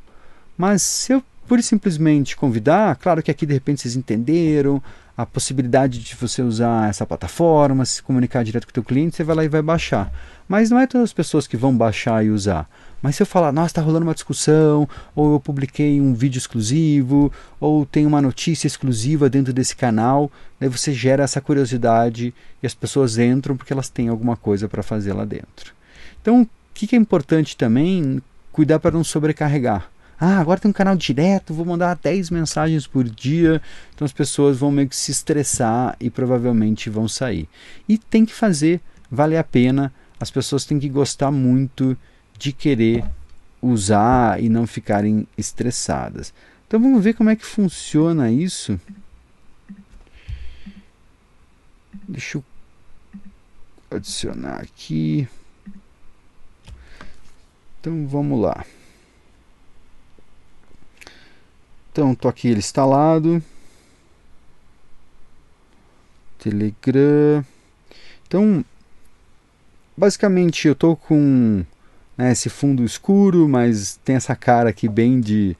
[0.57, 4.83] Mas se eu por simplesmente convidar, claro que aqui de repente vocês entenderam
[5.15, 9.23] a possibilidade de você usar essa plataforma, se comunicar direto com o teu cliente, você
[9.23, 10.11] vai lá e vai baixar.
[10.47, 12.69] Mas não é todas as pessoas que vão baixar e usar.
[13.01, 17.31] Mas se eu falar, nossa, está rolando uma discussão, ou eu publiquei um vídeo exclusivo,
[17.59, 22.73] ou tem uma notícia exclusiva dentro desse canal, daí você gera essa curiosidade e as
[22.73, 25.73] pessoas entram porque elas têm alguma coisa para fazer lá dentro.
[26.21, 28.21] Então, o que, é importante também?
[28.51, 29.89] Cuidar para não sobrecarregar.
[30.19, 33.61] Ah, agora tem um canal direto, vou mandar 10 mensagens por dia.
[33.93, 37.47] Então as pessoas vão meio que se estressar e provavelmente vão sair.
[37.87, 38.81] E tem que fazer
[39.11, 39.93] valer a pena.
[40.19, 41.95] As pessoas têm que gostar muito
[42.37, 43.03] de querer
[43.61, 46.33] usar e não ficarem estressadas.
[46.67, 48.79] Então vamos ver como é que funciona isso.
[52.07, 52.43] Deixa eu
[53.89, 55.27] adicionar aqui.
[57.79, 58.65] Então vamos lá.
[61.91, 63.43] Então tô aqui ele instalado.
[66.37, 67.45] Telegram.
[68.27, 68.63] Então,
[69.95, 71.65] basicamente eu tô com
[72.17, 75.55] né, esse fundo escuro, mas tem essa cara aqui bem de,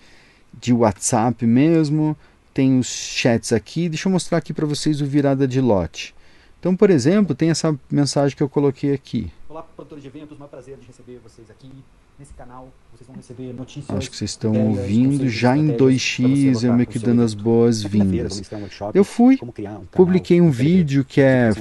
[0.59, 2.17] de WhatsApp mesmo.
[2.53, 3.87] Tem os chats aqui.
[3.87, 6.15] Deixa eu mostrar aqui para vocês o virada de lote.
[6.59, 9.31] Então, por exemplo, tem essa mensagem que eu coloquei aqui.
[9.47, 11.69] Olá, produtores de eventos, é prazer de receber vocês aqui
[12.19, 12.73] nesse canal.
[12.97, 13.95] Vocês vão receber notícias.
[13.95, 18.41] Acho que vocês estão ouvindo já em 2x, eu meio que dando as boas-vindas.
[18.91, 19.37] Eu fui,
[19.91, 21.51] publiquei um vídeo que é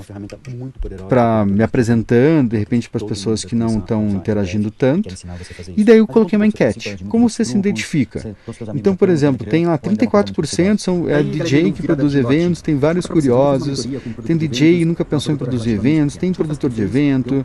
[1.11, 5.14] para me apresentando, de repente para as pessoas que não estão interagindo tanto.
[5.77, 7.05] E daí eu coloquei uma enquete.
[7.05, 8.35] Como você se identifica?
[8.75, 13.87] Então, por exemplo, tem lá 34% são é DJ que produz eventos, tem vários curiosos,
[14.25, 17.45] tem DJ que nunca pensou em produzir eventos, tem produtor de evento,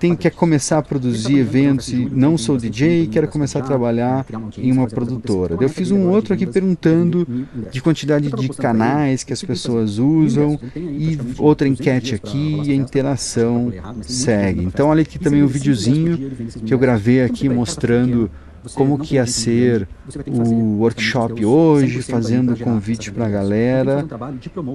[0.00, 4.24] tem que quer começar a produzir eventos e não sou DJ, quero começar a trabalhar
[4.56, 5.58] em uma produtora.
[5.60, 7.28] Eu fiz um outro aqui perguntando
[7.70, 13.70] de quantidade de canais que as pessoas usam e outra enquete aqui e a interação
[14.00, 14.64] segue.
[14.64, 16.30] Então olha aqui também o um videozinho
[16.64, 18.30] que eu gravei aqui mostrando
[18.74, 19.88] como que ia ser
[20.26, 24.06] o workshop hoje, fazendo convite para a galera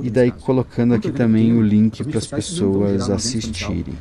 [0.02, 3.96] e daí colocando aqui também o link para as pessoas assistirem.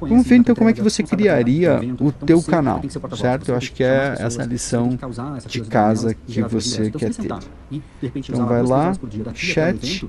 [0.00, 2.80] Vamos ver então como é que você criaria o teu canal,
[3.16, 3.50] certo?
[3.50, 4.98] Eu acho que é essa lição
[5.46, 7.32] de casa que você quer ter.
[8.14, 8.92] Então vai lá,
[9.34, 10.08] chat.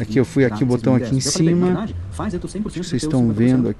[0.00, 1.86] Aqui eu fui aqui o botão aqui em cima.
[2.64, 3.78] Vocês estão vendo aqui.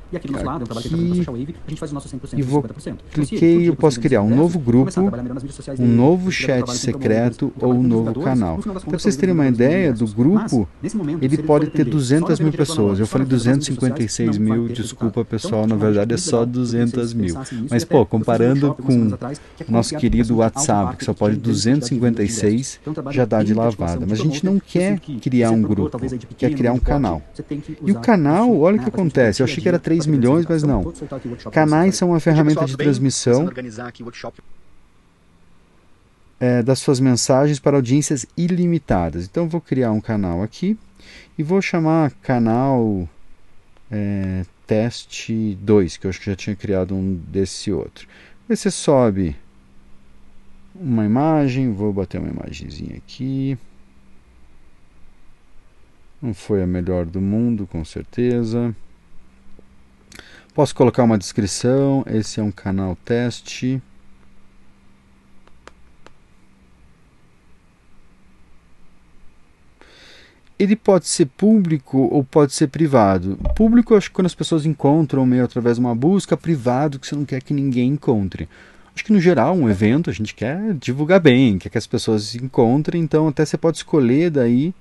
[2.37, 2.65] E vou
[3.13, 4.91] cliquei, eu posso criar um novo grupo,
[5.79, 8.59] um novo chat secreto ou um novo canal.
[8.59, 10.69] Para vocês terem uma ideia do grupo,
[11.21, 12.99] ele pode ter 200 mil pessoas.
[12.99, 17.35] Eu falei 256 mil, desculpa pessoal, na verdade é só 200 mil.
[17.71, 23.55] Mas pô, comparando com o nosso querido WhatsApp, que só pode 256, já dá de
[23.55, 24.07] lavada.
[24.07, 25.99] Mas a gente não quer criar um grupo,
[26.37, 27.23] quer criar um canal.
[27.85, 29.43] E o canal, olha o que acontece.
[29.43, 30.93] Eu achei que era 3 milhões, mas não.
[31.51, 33.49] Canais são uma ferramenta de transmissão
[36.39, 39.25] é, das suas mensagens para audiências ilimitadas.
[39.25, 40.79] Então vou criar um canal aqui
[41.37, 43.09] e vou chamar canal
[43.91, 48.07] é, teste 2, que eu acho que já tinha criado um desse outro.
[48.49, 49.37] Aí você sobe
[50.75, 53.59] uma imagem, vou bater uma imagenzinha aqui.
[56.21, 58.75] Não foi a melhor do mundo, com certeza.
[60.55, 62.03] Posso colocar uma descrição.
[62.07, 63.81] Esse é um canal teste.
[70.59, 73.39] Ele pode ser público ou pode ser privado.
[73.55, 77.15] Público, acho que quando as pessoas encontram meio através de uma busca, privado, que você
[77.15, 78.49] não quer que ninguém encontre.
[78.95, 82.25] Acho que no geral, um evento a gente quer divulgar bem, quer que as pessoas
[82.25, 84.75] se encontrem, então até você pode escolher daí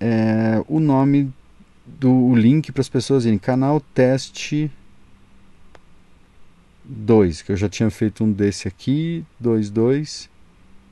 [0.00, 1.32] é, o nome
[1.86, 3.38] do o link para as pessoas irem.
[3.38, 4.68] Canal teste
[6.84, 10.28] 2, que eu já tinha feito um desse aqui, 22.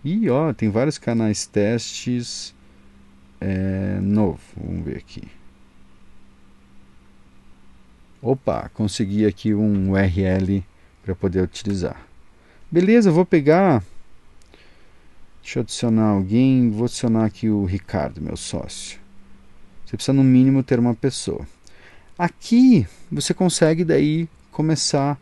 [0.05, 2.55] E ó, tem vários canais testes
[3.41, 4.41] é, novo.
[4.57, 5.23] Vamos ver aqui.
[8.21, 10.65] Opa, consegui aqui um URL
[11.03, 12.07] para poder utilizar.
[12.71, 13.83] Beleza, vou pegar.
[15.41, 16.71] Deixa eu adicionar alguém.
[16.71, 18.99] Vou adicionar aqui o Ricardo, meu sócio.
[19.87, 21.47] Você precisa no mínimo ter uma pessoa.
[22.19, 25.19] Aqui você consegue daí começar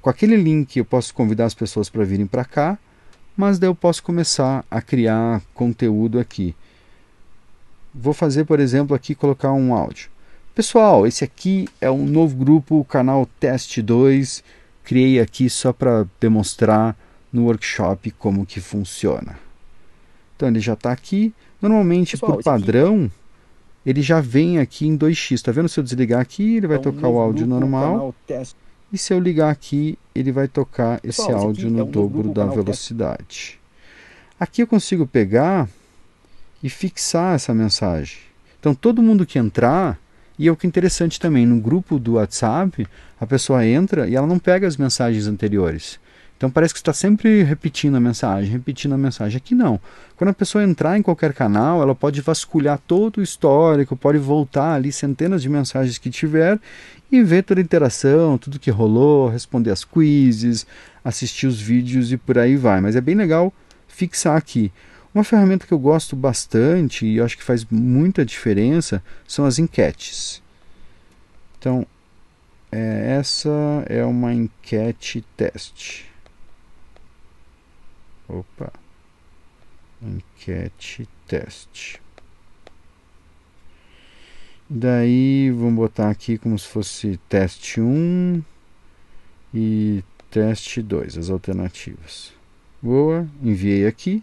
[0.00, 0.76] com aquele link.
[0.76, 2.78] Eu posso convidar as pessoas para virem para cá,
[3.36, 6.54] mas daí eu posso começar a criar conteúdo aqui.
[7.94, 10.10] Vou fazer, por exemplo, aqui colocar um áudio.
[10.54, 14.44] Pessoal, esse aqui é um novo grupo, o canal Teste 2.
[14.84, 16.96] Criei aqui só para demonstrar
[17.32, 19.38] no workshop como que funciona.
[20.36, 21.32] Então ele já está aqui.
[21.60, 23.12] Normalmente, Pessoal, por padrão, aqui...
[23.86, 25.32] ele já vem aqui em 2x.
[25.32, 25.68] Está vendo?
[25.68, 28.14] Se eu desligar aqui, ele vai é um tocar o áudio grupo, normal.
[28.92, 32.24] E se eu ligar aqui, ele vai tocar Pessoal, esse áudio no é um dobro
[32.24, 33.58] grupo, da velocidade.
[34.38, 35.68] Aqui eu consigo pegar
[36.62, 38.18] e fixar essa mensagem.
[38.58, 39.98] Então todo mundo que entrar,
[40.38, 42.86] e é o que é interessante também, no grupo do WhatsApp,
[43.20, 46.00] a pessoa entra e ela não pega as mensagens anteriores.
[46.42, 49.36] Então parece que está sempre repetindo a mensagem, repetindo a mensagem.
[49.36, 49.78] Aqui não.
[50.16, 54.74] Quando a pessoa entrar em qualquer canal, ela pode vasculhar todo o histórico, pode voltar
[54.74, 56.58] ali centenas de mensagens que tiver
[57.12, 60.66] e ver toda a interação, tudo que rolou, responder as quizzes,
[61.04, 62.80] assistir os vídeos e por aí vai.
[62.80, 63.52] Mas é bem legal
[63.86, 64.72] fixar aqui.
[65.14, 70.42] Uma ferramenta que eu gosto bastante e acho que faz muita diferença são as enquetes.
[71.58, 71.86] Então,
[72.70, 73.50] É, essa
[73.88, 76.10] é uma enquete teste.
[78.28, 78.72] Opa.
[80.02, 82.00] Enquete teste.
[84.68, 88.42] Daí vamos botar aqui como se fosse teste 1
[89.54, 92.32] e teste 2, as alternativas.
[92.80, 94.22] Boa, enviei aqui.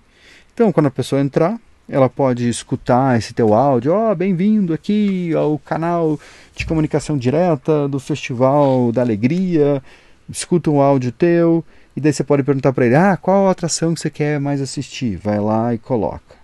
[0.59, 1.57] Então, quando a pessoa entrar,
[1.87, 3.93] ela pode escutar esse teu áudio.
[3.93, 6.19] Ó, oh, bem-vindo aqui ao canal
[6.53, 9.81] de comunicação direta do Festival da Alegria.
[10.29, 11.63] Escuta um áudio teu
[11.95, 15.15] e daí você pode perguntar para ele: "Ah, qual atração que você quer mais assistir?".
[15.15, 16.35] Vai lá e coloca.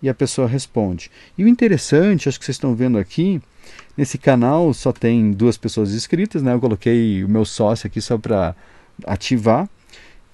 [0.00, 1.10] E a pessoa responde.
[1.36, 3.38] E o interessante, acho que vocês estão vendo aqui,
[3.94, 6.54] nesse canal só tem duas pessoas inscritas, né?
[6.54, 8.56] Eu coloquei o meu sócio aqui só para
[9.04, 9.68] ativar,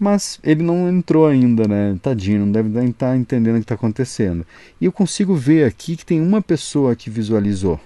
[0.05, 1.98] mas ele não entrou ainda, né?
[2.02, 4.46] Tadinho, não deve estar tá entendendo o que está acontecendo.
[4.78, 7.80] E eu consigo ver aqui que tem uma pessoa que visualizou,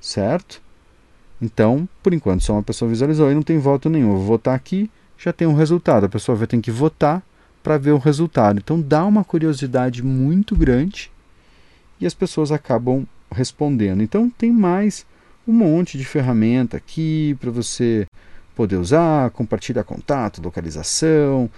[0.00, 0.62] certo?
[1.42, 4.12] Então, por enquanto, só uma pessoa visualizou e não tem voto nenhum.
[4.12, 6.06] Eu vou votar aqui, já tem um resultado.
[6.06, 7.22] A pessoa vai ter que votar
[7.62, 8.58] para ver o resultado.
[8.58, 11.12] Então, dá uma curiosidade muito grande
[12.00, 14.02] e as pessoas acabam respondendo.
[14.02, 15.04] Então, tem mais
[15.46, 18.06] um monte de ferramenta aqui para você
[18.54, 21.50] poder usar, compartilhar contato, localização,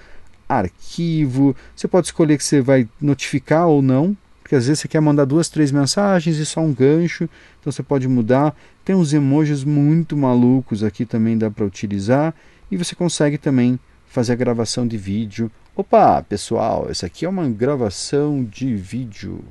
[0.49, 1.55] arquivo.
[1.75, 5.25] Você pode escolher que você vai notificar ou não, porque às vezes você quer mandar
[5.25, 7.29] duas, três mensagens e só um gancho,
[7.61, 8.57] então você pode mudar.
[8.85, 12.35] Tem uns emojis muito malucos aqui também dá para utilizar
[12.71, 15.51] e você consegue também fazer a gravação de vídeo.
[15.75, 19.45] Opa, pessoal, essa aqui é uma gravação de vídeo.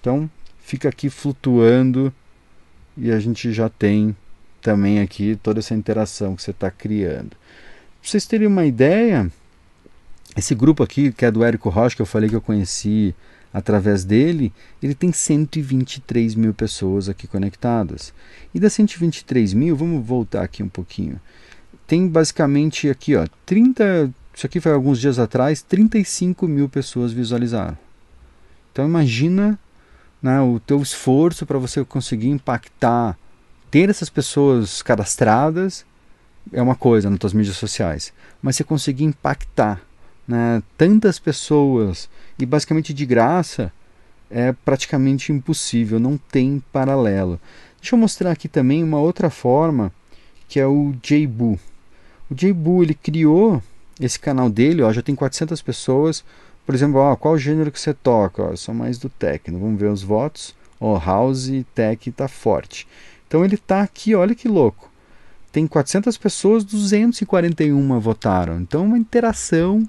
[0.00, 2.12] Então, fica aqui flutuando
[2.96, 4.14] e a gente já tem
[4.62, 7.30] também aqui toda essa interação que você está criando.
[7.30, 9.30] Para vocês terem uma ideia,
[10.36, 13.14] esse grupo aqui, que é do Érico Rocha, que eu falei que eu conheci
[13.52, 14.52] através dele,
[14.82, 18.14] ele tem 123 mil pessoas aqui conectadas.
[18.54, 21.20] E das 123 mil, vamos voltar aqui um pouquinho.
[21.86, 24.10] Tem basicamente aqui, ó, 30.
[24.34, 27.76] Isso aqui foi alguns dias atrás, 35 mil pessoas visualizaram.
[28.72, 29.58] Então imagina
[30.22, 33.18] né, o teu esforço para você conseguir impactar
[33.72, 35.82] ter essas pessoas cadastradas
[36.52, 38.12] é uma coisa nas tuas mídias sociais,
[38.42, 39.80] mas você conseguir impactar
[40.28, 42.06] né, tantas pessoas
[42.38, 43.72] e basicamente de graça
[44.30, 47.40] é praticamente impossível, não tem paralelo.
[47.80, 49.90] Deixa eu mostrar aqui também uma outra forma
[50.46, 51.58] que é o Jbu.
[52.30, 53.62] O Jbu ele criou
[53.98, 56.22] esse canal dele, ó, já tem 400 pessoas.
[56.66, 58.42] Por exemplo, ó, qual gênero que você toca?
[58.42, 59.58] Ó, sou mais do techno.
[59.58, 60.54] Vamos ver os votos.
[60.78, 62.86] Ó, house tech tá forte.
[63.32, 64.92] Então ele está aqui, olha que louco.
[65.50, 68.60] Tem 400 pessoas, 241 votaram.
[68.60, 69.88] Então uma interação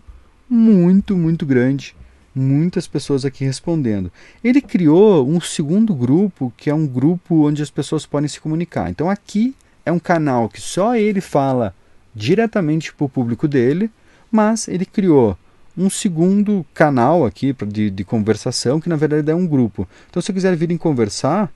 [0.50, 1.94] muito, muito grande.
[2.34, 4.10] Muitas pessoas aqui respondendo.
[4.42, 8.90] Ele criou um segundo grupo, que é um grupo onde as pessoas podem se comunicar.
[8.90, 9.54] Então aqui
[9.86, 11.76] é um canal que só ele fala
[12.16, 13.92] diretamente para o público dele,
[14.32, 15.38] mas ele criou
[15.78, 19.86] um segundo canal aqui de, de conversação, que na verdade é um grupo.
[20.10, 21.52] Então, se eu quiser vir conversar,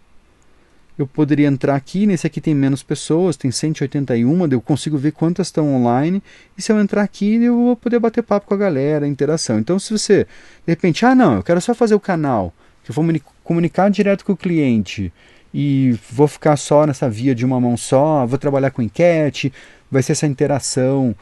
[0.97, 5.47] eu poderia entrar aqui, nesse aqui tem menos pessoas, tem 181, eu consigo ver quantas
[5.47, 6.23] estão online,
[6.57, 9.59] e se eu entrar aqui eu vou poder bater papo com a galera, interação.
[9.59, 10.23] Então se você,
[10.65, 12.51] de repente, ah não, eu quero só fazer o canal,
[12.83, 15.13] que eu vou me comunicar direto com o cliente,
[15.53, 19.53] e vou ficar só nessa via de uma mão só, vou trabalhar com enquete,
[19.89, 21.15] vai ser essa interação,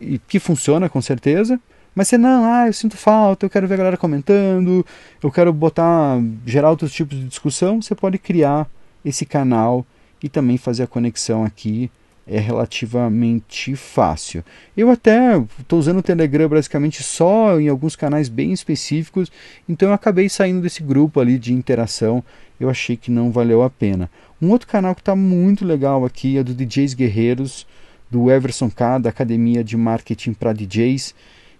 [0.00, 1.58] e que funciona com certeza,
[1.94, 4.84] mas você não, ah, eu sinto falta, eu quero ver a galera comentando,
[5.22, 8.68] eu quero botar, gerar outros tipos de discussão, você pode criar
[9.04, 9.86] esse canal
[10.22, 11.90] e também fazer a conexão aqui
[12.26, 14.44] é relativamente fácil.
[14.76, 19.32] Eu até estou usando o Telegram basicamente só em alguns canais bem específicos,
[19.68, 22.22] então eu acabei saindo desse grupo ali de interação.
[22.58, 24.08] Eu achei que não valeu a pena.
[24.40, 27.66] Um outro canal que está muito legal aqui é do DJs Guerreiros,
[28.08, 31.14] do Everson K, da Academia de Marketing para DJs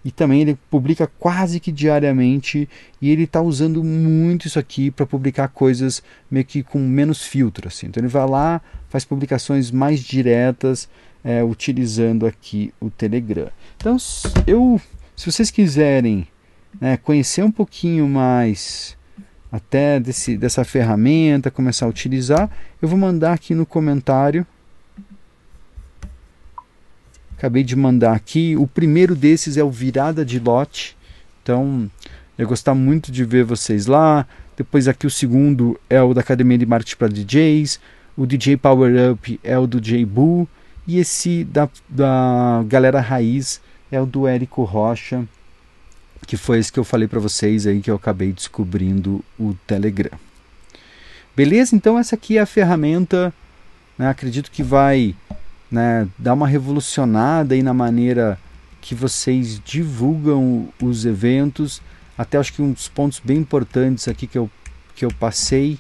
[0.04, 2.68] e também ele publica quase que diariamente
[3.00, 7.68] e ele está usando muito isso aqui para publicar coisas meio que com menos filtro
[7.68, 7.86] assim.
[7.86, 10.88] Então ele vai lá, faz publicações mais diretas
[11.22, 13.50] é, utilizando aqui o Telegram.
[13.76, 13.96] Então
[14.46, 14.80] eu,
[15.14, 16.26] se vocês quiserem
[16.80, 18.96] né, conhecer um pouquinho mais
[19.52, 22.48] até desse, dessa ferramenta, começar a utilizar,
[22.80, 24.46] eu vou mandar aqui no comentário
[27.40, 28.54] Acabei de mandar aqui.
[28.54, 30.94] O primeiro desses é o Virada de Lote.
[31.42, 31.90] Então,
[32.36, 34.26] eu gostar muito de ver vocês lá.
[34.58, 37.80] Depois aqui o segundo é o da Academia de Marketing para DJs.
[38.14, 40.46] O DJ Power Up é o do J Bull.
[40.86, 43.58] E esse da, da Galera Raiz
[43.90, 45.26] é o do Érico Rocha,
[46.26, 50.18] que foi esse que eu falei para vocês aí que eu acabei descobrindo o Telegram.
[51.34, 51.74] Beleza?
[51.74, 53.32] Então essa aqui é a ferramenta
[53.96, 54.10] Né?
[54.10, 55.16] Acredito que vai
[55.70, 58.38] né, dar uma revolucionada aí na maneira
[58.80, 61.80] que vocês divulgam os eventos.
[62.16, 64.50] Até acho que um dos pontos bem importantes aqui que eu,
[64.94, 65.78] que eu passei,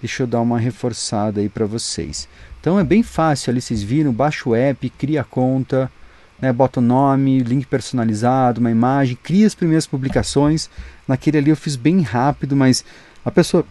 [0.00, 2.28] deixa eu dar uma reforçada aí para vocês.
[2.60, 5.90] Então é bem fácil ali, vocês viram, baixa o app, cria a conta,
[6.40, 10.68] né, bota o nome, link personalizado, uma imagem, cria as primeiras publicações.
[11.06, 12.84] Naquele ali eu fiz bem rápido, mas
[13.24, 13.64] a pessoa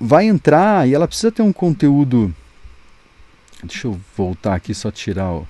[0.00, 2.34] vai entrar e ela precisa ter um conteúdo.
[3.62, 5.42] Deixa eu voltar aqui só tirar.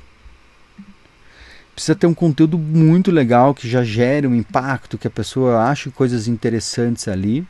[1.75, 5.91] Precisa ter um conteúdo muito legal que já gere um impacto, que a pessoa ache
[5.91, 7.47] coisas interessantes ali.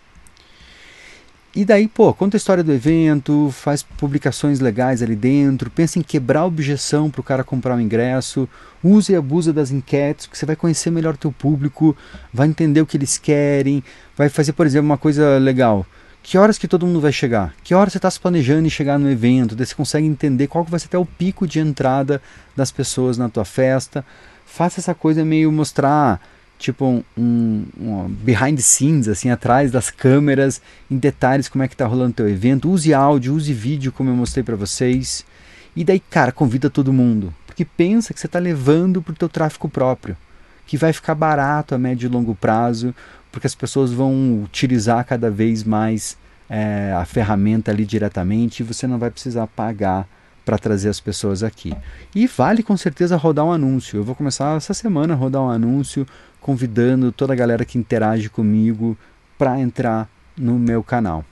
[1.54, 6.02] E daí, pô, conta a história do evento, faz publicações legais ali dentro, pensa em
[6.02, 8.48] quebrar objeção para o cara comprar o ingresso,
[8.82, 11.94] use e abusa das enquetes, porque você vai conhecer melhor o teu público,
[12.32, 13.84] vai entender o que eles querem,
[14.16, 15.84] vai fazer, por exemplo, uma coisa legal.
[16.22, 17.52] Que horas que todo mundo vai chegar?
[17.64, 19.56] Que horas você está se planejando em chegar no evento?
[19.56, 22.22] Daí você consegue entender qual que vai ser até o pico de entrada
[22.54, 24.04] das pessoas na tua festa.
[24.46, 26.20] Faça essa coisa meio mostrar
[26.62, 31.68] tipo um, um, um, behind the scenes, assim, atrás das câmeras, em detalhes como é
[31.68, 32.70] que tá rolando teu evento.
[32.70, 35.26] Use áudio, use vídeo, como eu mostrei para vocês.
[35.74, 39.28] E daí, cara, convida todo mundo, porque pensa que você está levando para o teu
[39.28, 40.16] tráfego próprio,
[40.66, 42.94] que vai ficar barato a médio e longo prazo,
[43.32, 46.16] porque as pessoas vão utilizar cada vez mais
[46.48, 50.06] é, a ferramenta ali diretamente e você não vai precisar pagar
[50.44, 51.74] para trazer as pessoas aqui.
[52.14, 53.98] E vale com certeza rodar um anúncio.
[53.98, 56.06] Eu vou começar essa semana a rodar um anúncio
[56.40, 58.98] convidando toda a galera que interage comigo
[59.38, 61.24] para entrar no meu canal.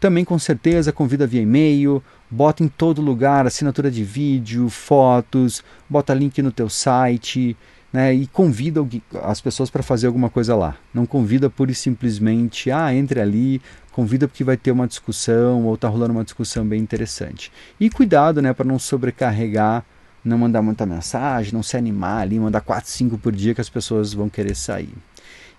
[0.00, 6.12] Também com certeza convida via e-mail, bota em todo lugar assinatura de vídeo, fotos, bota
[6.14, 7.56] link no teu site,
[7.92, 8.86] né, e convida
[9.22, 10.76] as pessoas para fazer alguma coisa lá.
[10.92, 13.60] Não convida pura e simplesmente, ah, entre ali,
[13.92, 17.50] convida porque vai ter uma discussão ou está rolando uma discussão bem interessante.
[17.80, 19.84] E cuidado, né, para não sobrecarregar
[20.26, 23.68] não mandar muita mensagem, não se animar ali, mandar 4, 5 por dia que as
[23.68, 24.92] pessoas vão querer sair.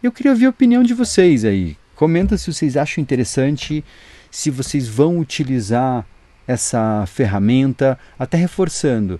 [0.03, 1.77] Eu queria ouvir a opinião de vocês aí.
[1.95, 3.83] Comenta se vocês acham interessante,
[4.29, 6.05] se vocês vão utilizar
[6.45, 9.19] essa ferramenta, até reforçando.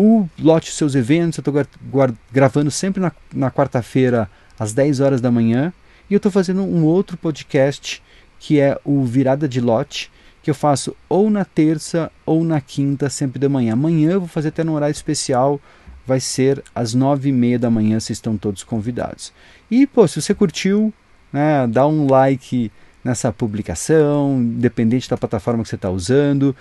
[0.00, 5.28] O Lote Seus Eventos, eu estou gravando sempre na, na quarta-feira às 10 horas da
[5.28, 5.72] manhã
[6.08, 8.00] e eu estou fazendo um outro podcast
[8.38, 10.08] que é o Virada de Lote,
[10.40, 13.72] que eu faço ou na terça ou na quinta, sempre de manhã.
[13.72, 15.60] Amanhã eu vou fazer até no horário especial,
[16.06, 19.32] vai ser às nove e meia da manhã, vocês estão todos convidados.
[19.68, 20.94] E, pô, se você curtiu,
[21.32, 22.70] né, dá um like
[23.02, 26.54] nessa publicação, independente da plataforma que você está usando.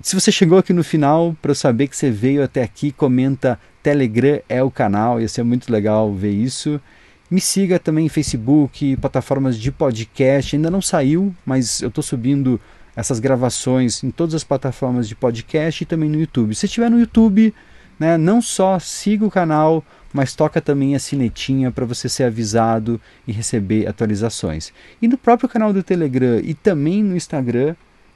[0.00, 3.58] Se você chegou aqui no final, para eu saber que você veio até aqui, comenta
[3.82, 6.80] Telegram é o canal, ia ser muito legal ver isso.
[7.28, 12.60] Me siga também em Facebook, plataformas de podcast, ainda não saiu, mas eu estou subindo
[12.94, 16.54] essas gravações em todas as plataformas de podcast e também no YouTube.
[16.54, 17.52] Se estiver no YouTube,
[17.98, 23.00] né, não só siga o canal, mas toca também a sinetinha para você ser avisado
[23.26, 24.72] e receber atualizações.
[25.02, 27.74] E no próprio canal do Telegram e também no Instagram,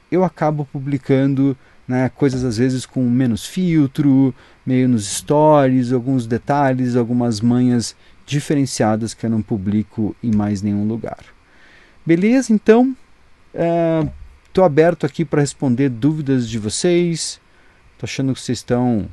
[0.09, 1.57] eu acabo publicando
[1.87, 4.33] né, coisas às vezes com menos filtro,
[4.65, 10.87] meio nos stories, alguns detalhes, algumas manhas diferenciadas que eu não publico em mais nenhum
[10.87, 11.19] lugar.
[12.05, 12.53] Beleza?
[12.53, 12.95] Então,
[14.53, 17.41] Estou aberto aqui para responder dúvidas de vocês.
[17.93, 19.07] Estou achando que vocês estão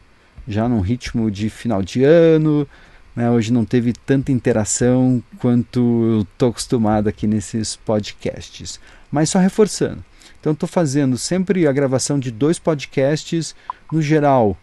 [0.47, 2.69] já num ritmo de final de ano.
[3.17, 3.31] Né?
[3.31, 8.79] Hoje não teve tanta interação quanto eu estou acostumado aqui nesses podcasts.
[9.11, 10.05] Mas só reforçando.
[10.41, 13.55] Então estou fazendo sempre a gravação de dois podcasts
[13.93, 14.57] no geral.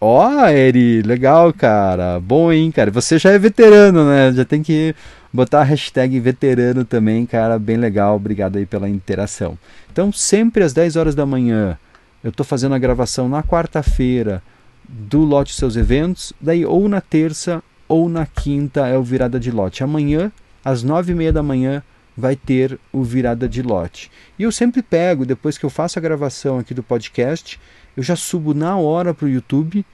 [0.00, 2.20] Ó, oh, Eri, legal, cara.
[2.20, 2.90] Bom, hein, cara.
[2.90, 4.32] Você já é veterano, né?
[4.32, 4.94] Já tem que
[5.32, 8.16] botar a hashtag veterano também, cara, bem legal.
[8.16, 9.58] Obrigado aí pela interação.
[9.90, 11.76] Então, sempre às 10 horas da manhã,
[12.22, 14.42] eu estou fazendo a gravação na quarta-feira
[14.88, 19.50] do lote seus eventos, daí ou na terça ou na quinta é o virada de
[19.50, 19.82] lote.
[19.82, 20.30] Amanhã,
[20.64, 21.82] às 9 e meia da manhã,
[22.18, 24.10] vai ter o virada de lote.
[24.36, 27.60] E eu sempre pego, depois que eu faço a gravação aqui do podcast,
[27.96, 29.86] eu já subo na hora para o YouTube.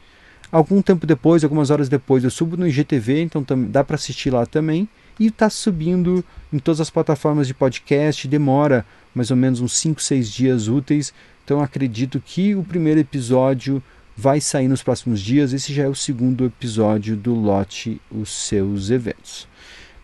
[0.50, 4.46] Algum tempo depois, algumas horas depois, eu subo no IGTV, então dá para assistir lá
[4.46, 4.88] também
[5.20, 8.26] e está subindo em todas as plataformas de podcast.
[8.26, 11.12] Demora mais ou menos uns 5, 6 dias úteis.
[11.44, 13.82] Então acredito que o primeiro episódio
[14.16, 15.52] vai sair nos próximos dias.
[15.52, 19.46] Esse já é o segundo episódio do Lote os seus eventos.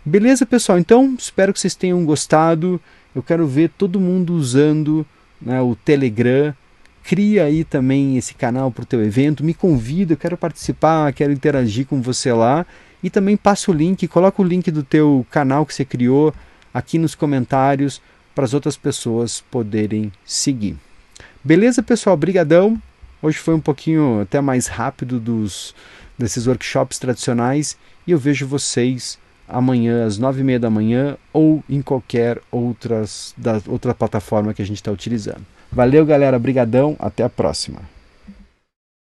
[0.05, 0.79] Beleza, pessoal?
[0.79, 2.81] Então espero que vocês tenham gostado.
[3.15, 5.07] Eu quero ver todo mundo usando
[5.41, 6.55] né, o Telegram.
[7.05, 9.45] Cria aí também esse canal para o teu evento.
[9.45, 12.65] Me convida, eu quero participar, quero interagir com você lá.
[13.03, 16.35] E também passa o link, coloca o link do teu canal que você criou
[16.73, 18.01] aqui nos comentários
[18.35, 20.77] para as outras pessoas poderem seguir.
[21.45, 22.17] Beleza, pessoal?
[22.17, 22.81] Brigadão.
[23.21, 25.75] Hoje foi um pouquinho até mais rápido dos
[26.17, 27.77] desses workshops tradicionais
[28.07, 29.19] e eu vejo vocês
[29.51, 34.63] amanhã às nove e meia da manhã ou em qualquer outras, da, outra plataforma que
[34.63, 35.45] a gente está utilizando.
[35.71, 36.39] Valeu, galera.
[36.39, 36.97] Brigadão.
[36.99, 37.81] Até a próxima.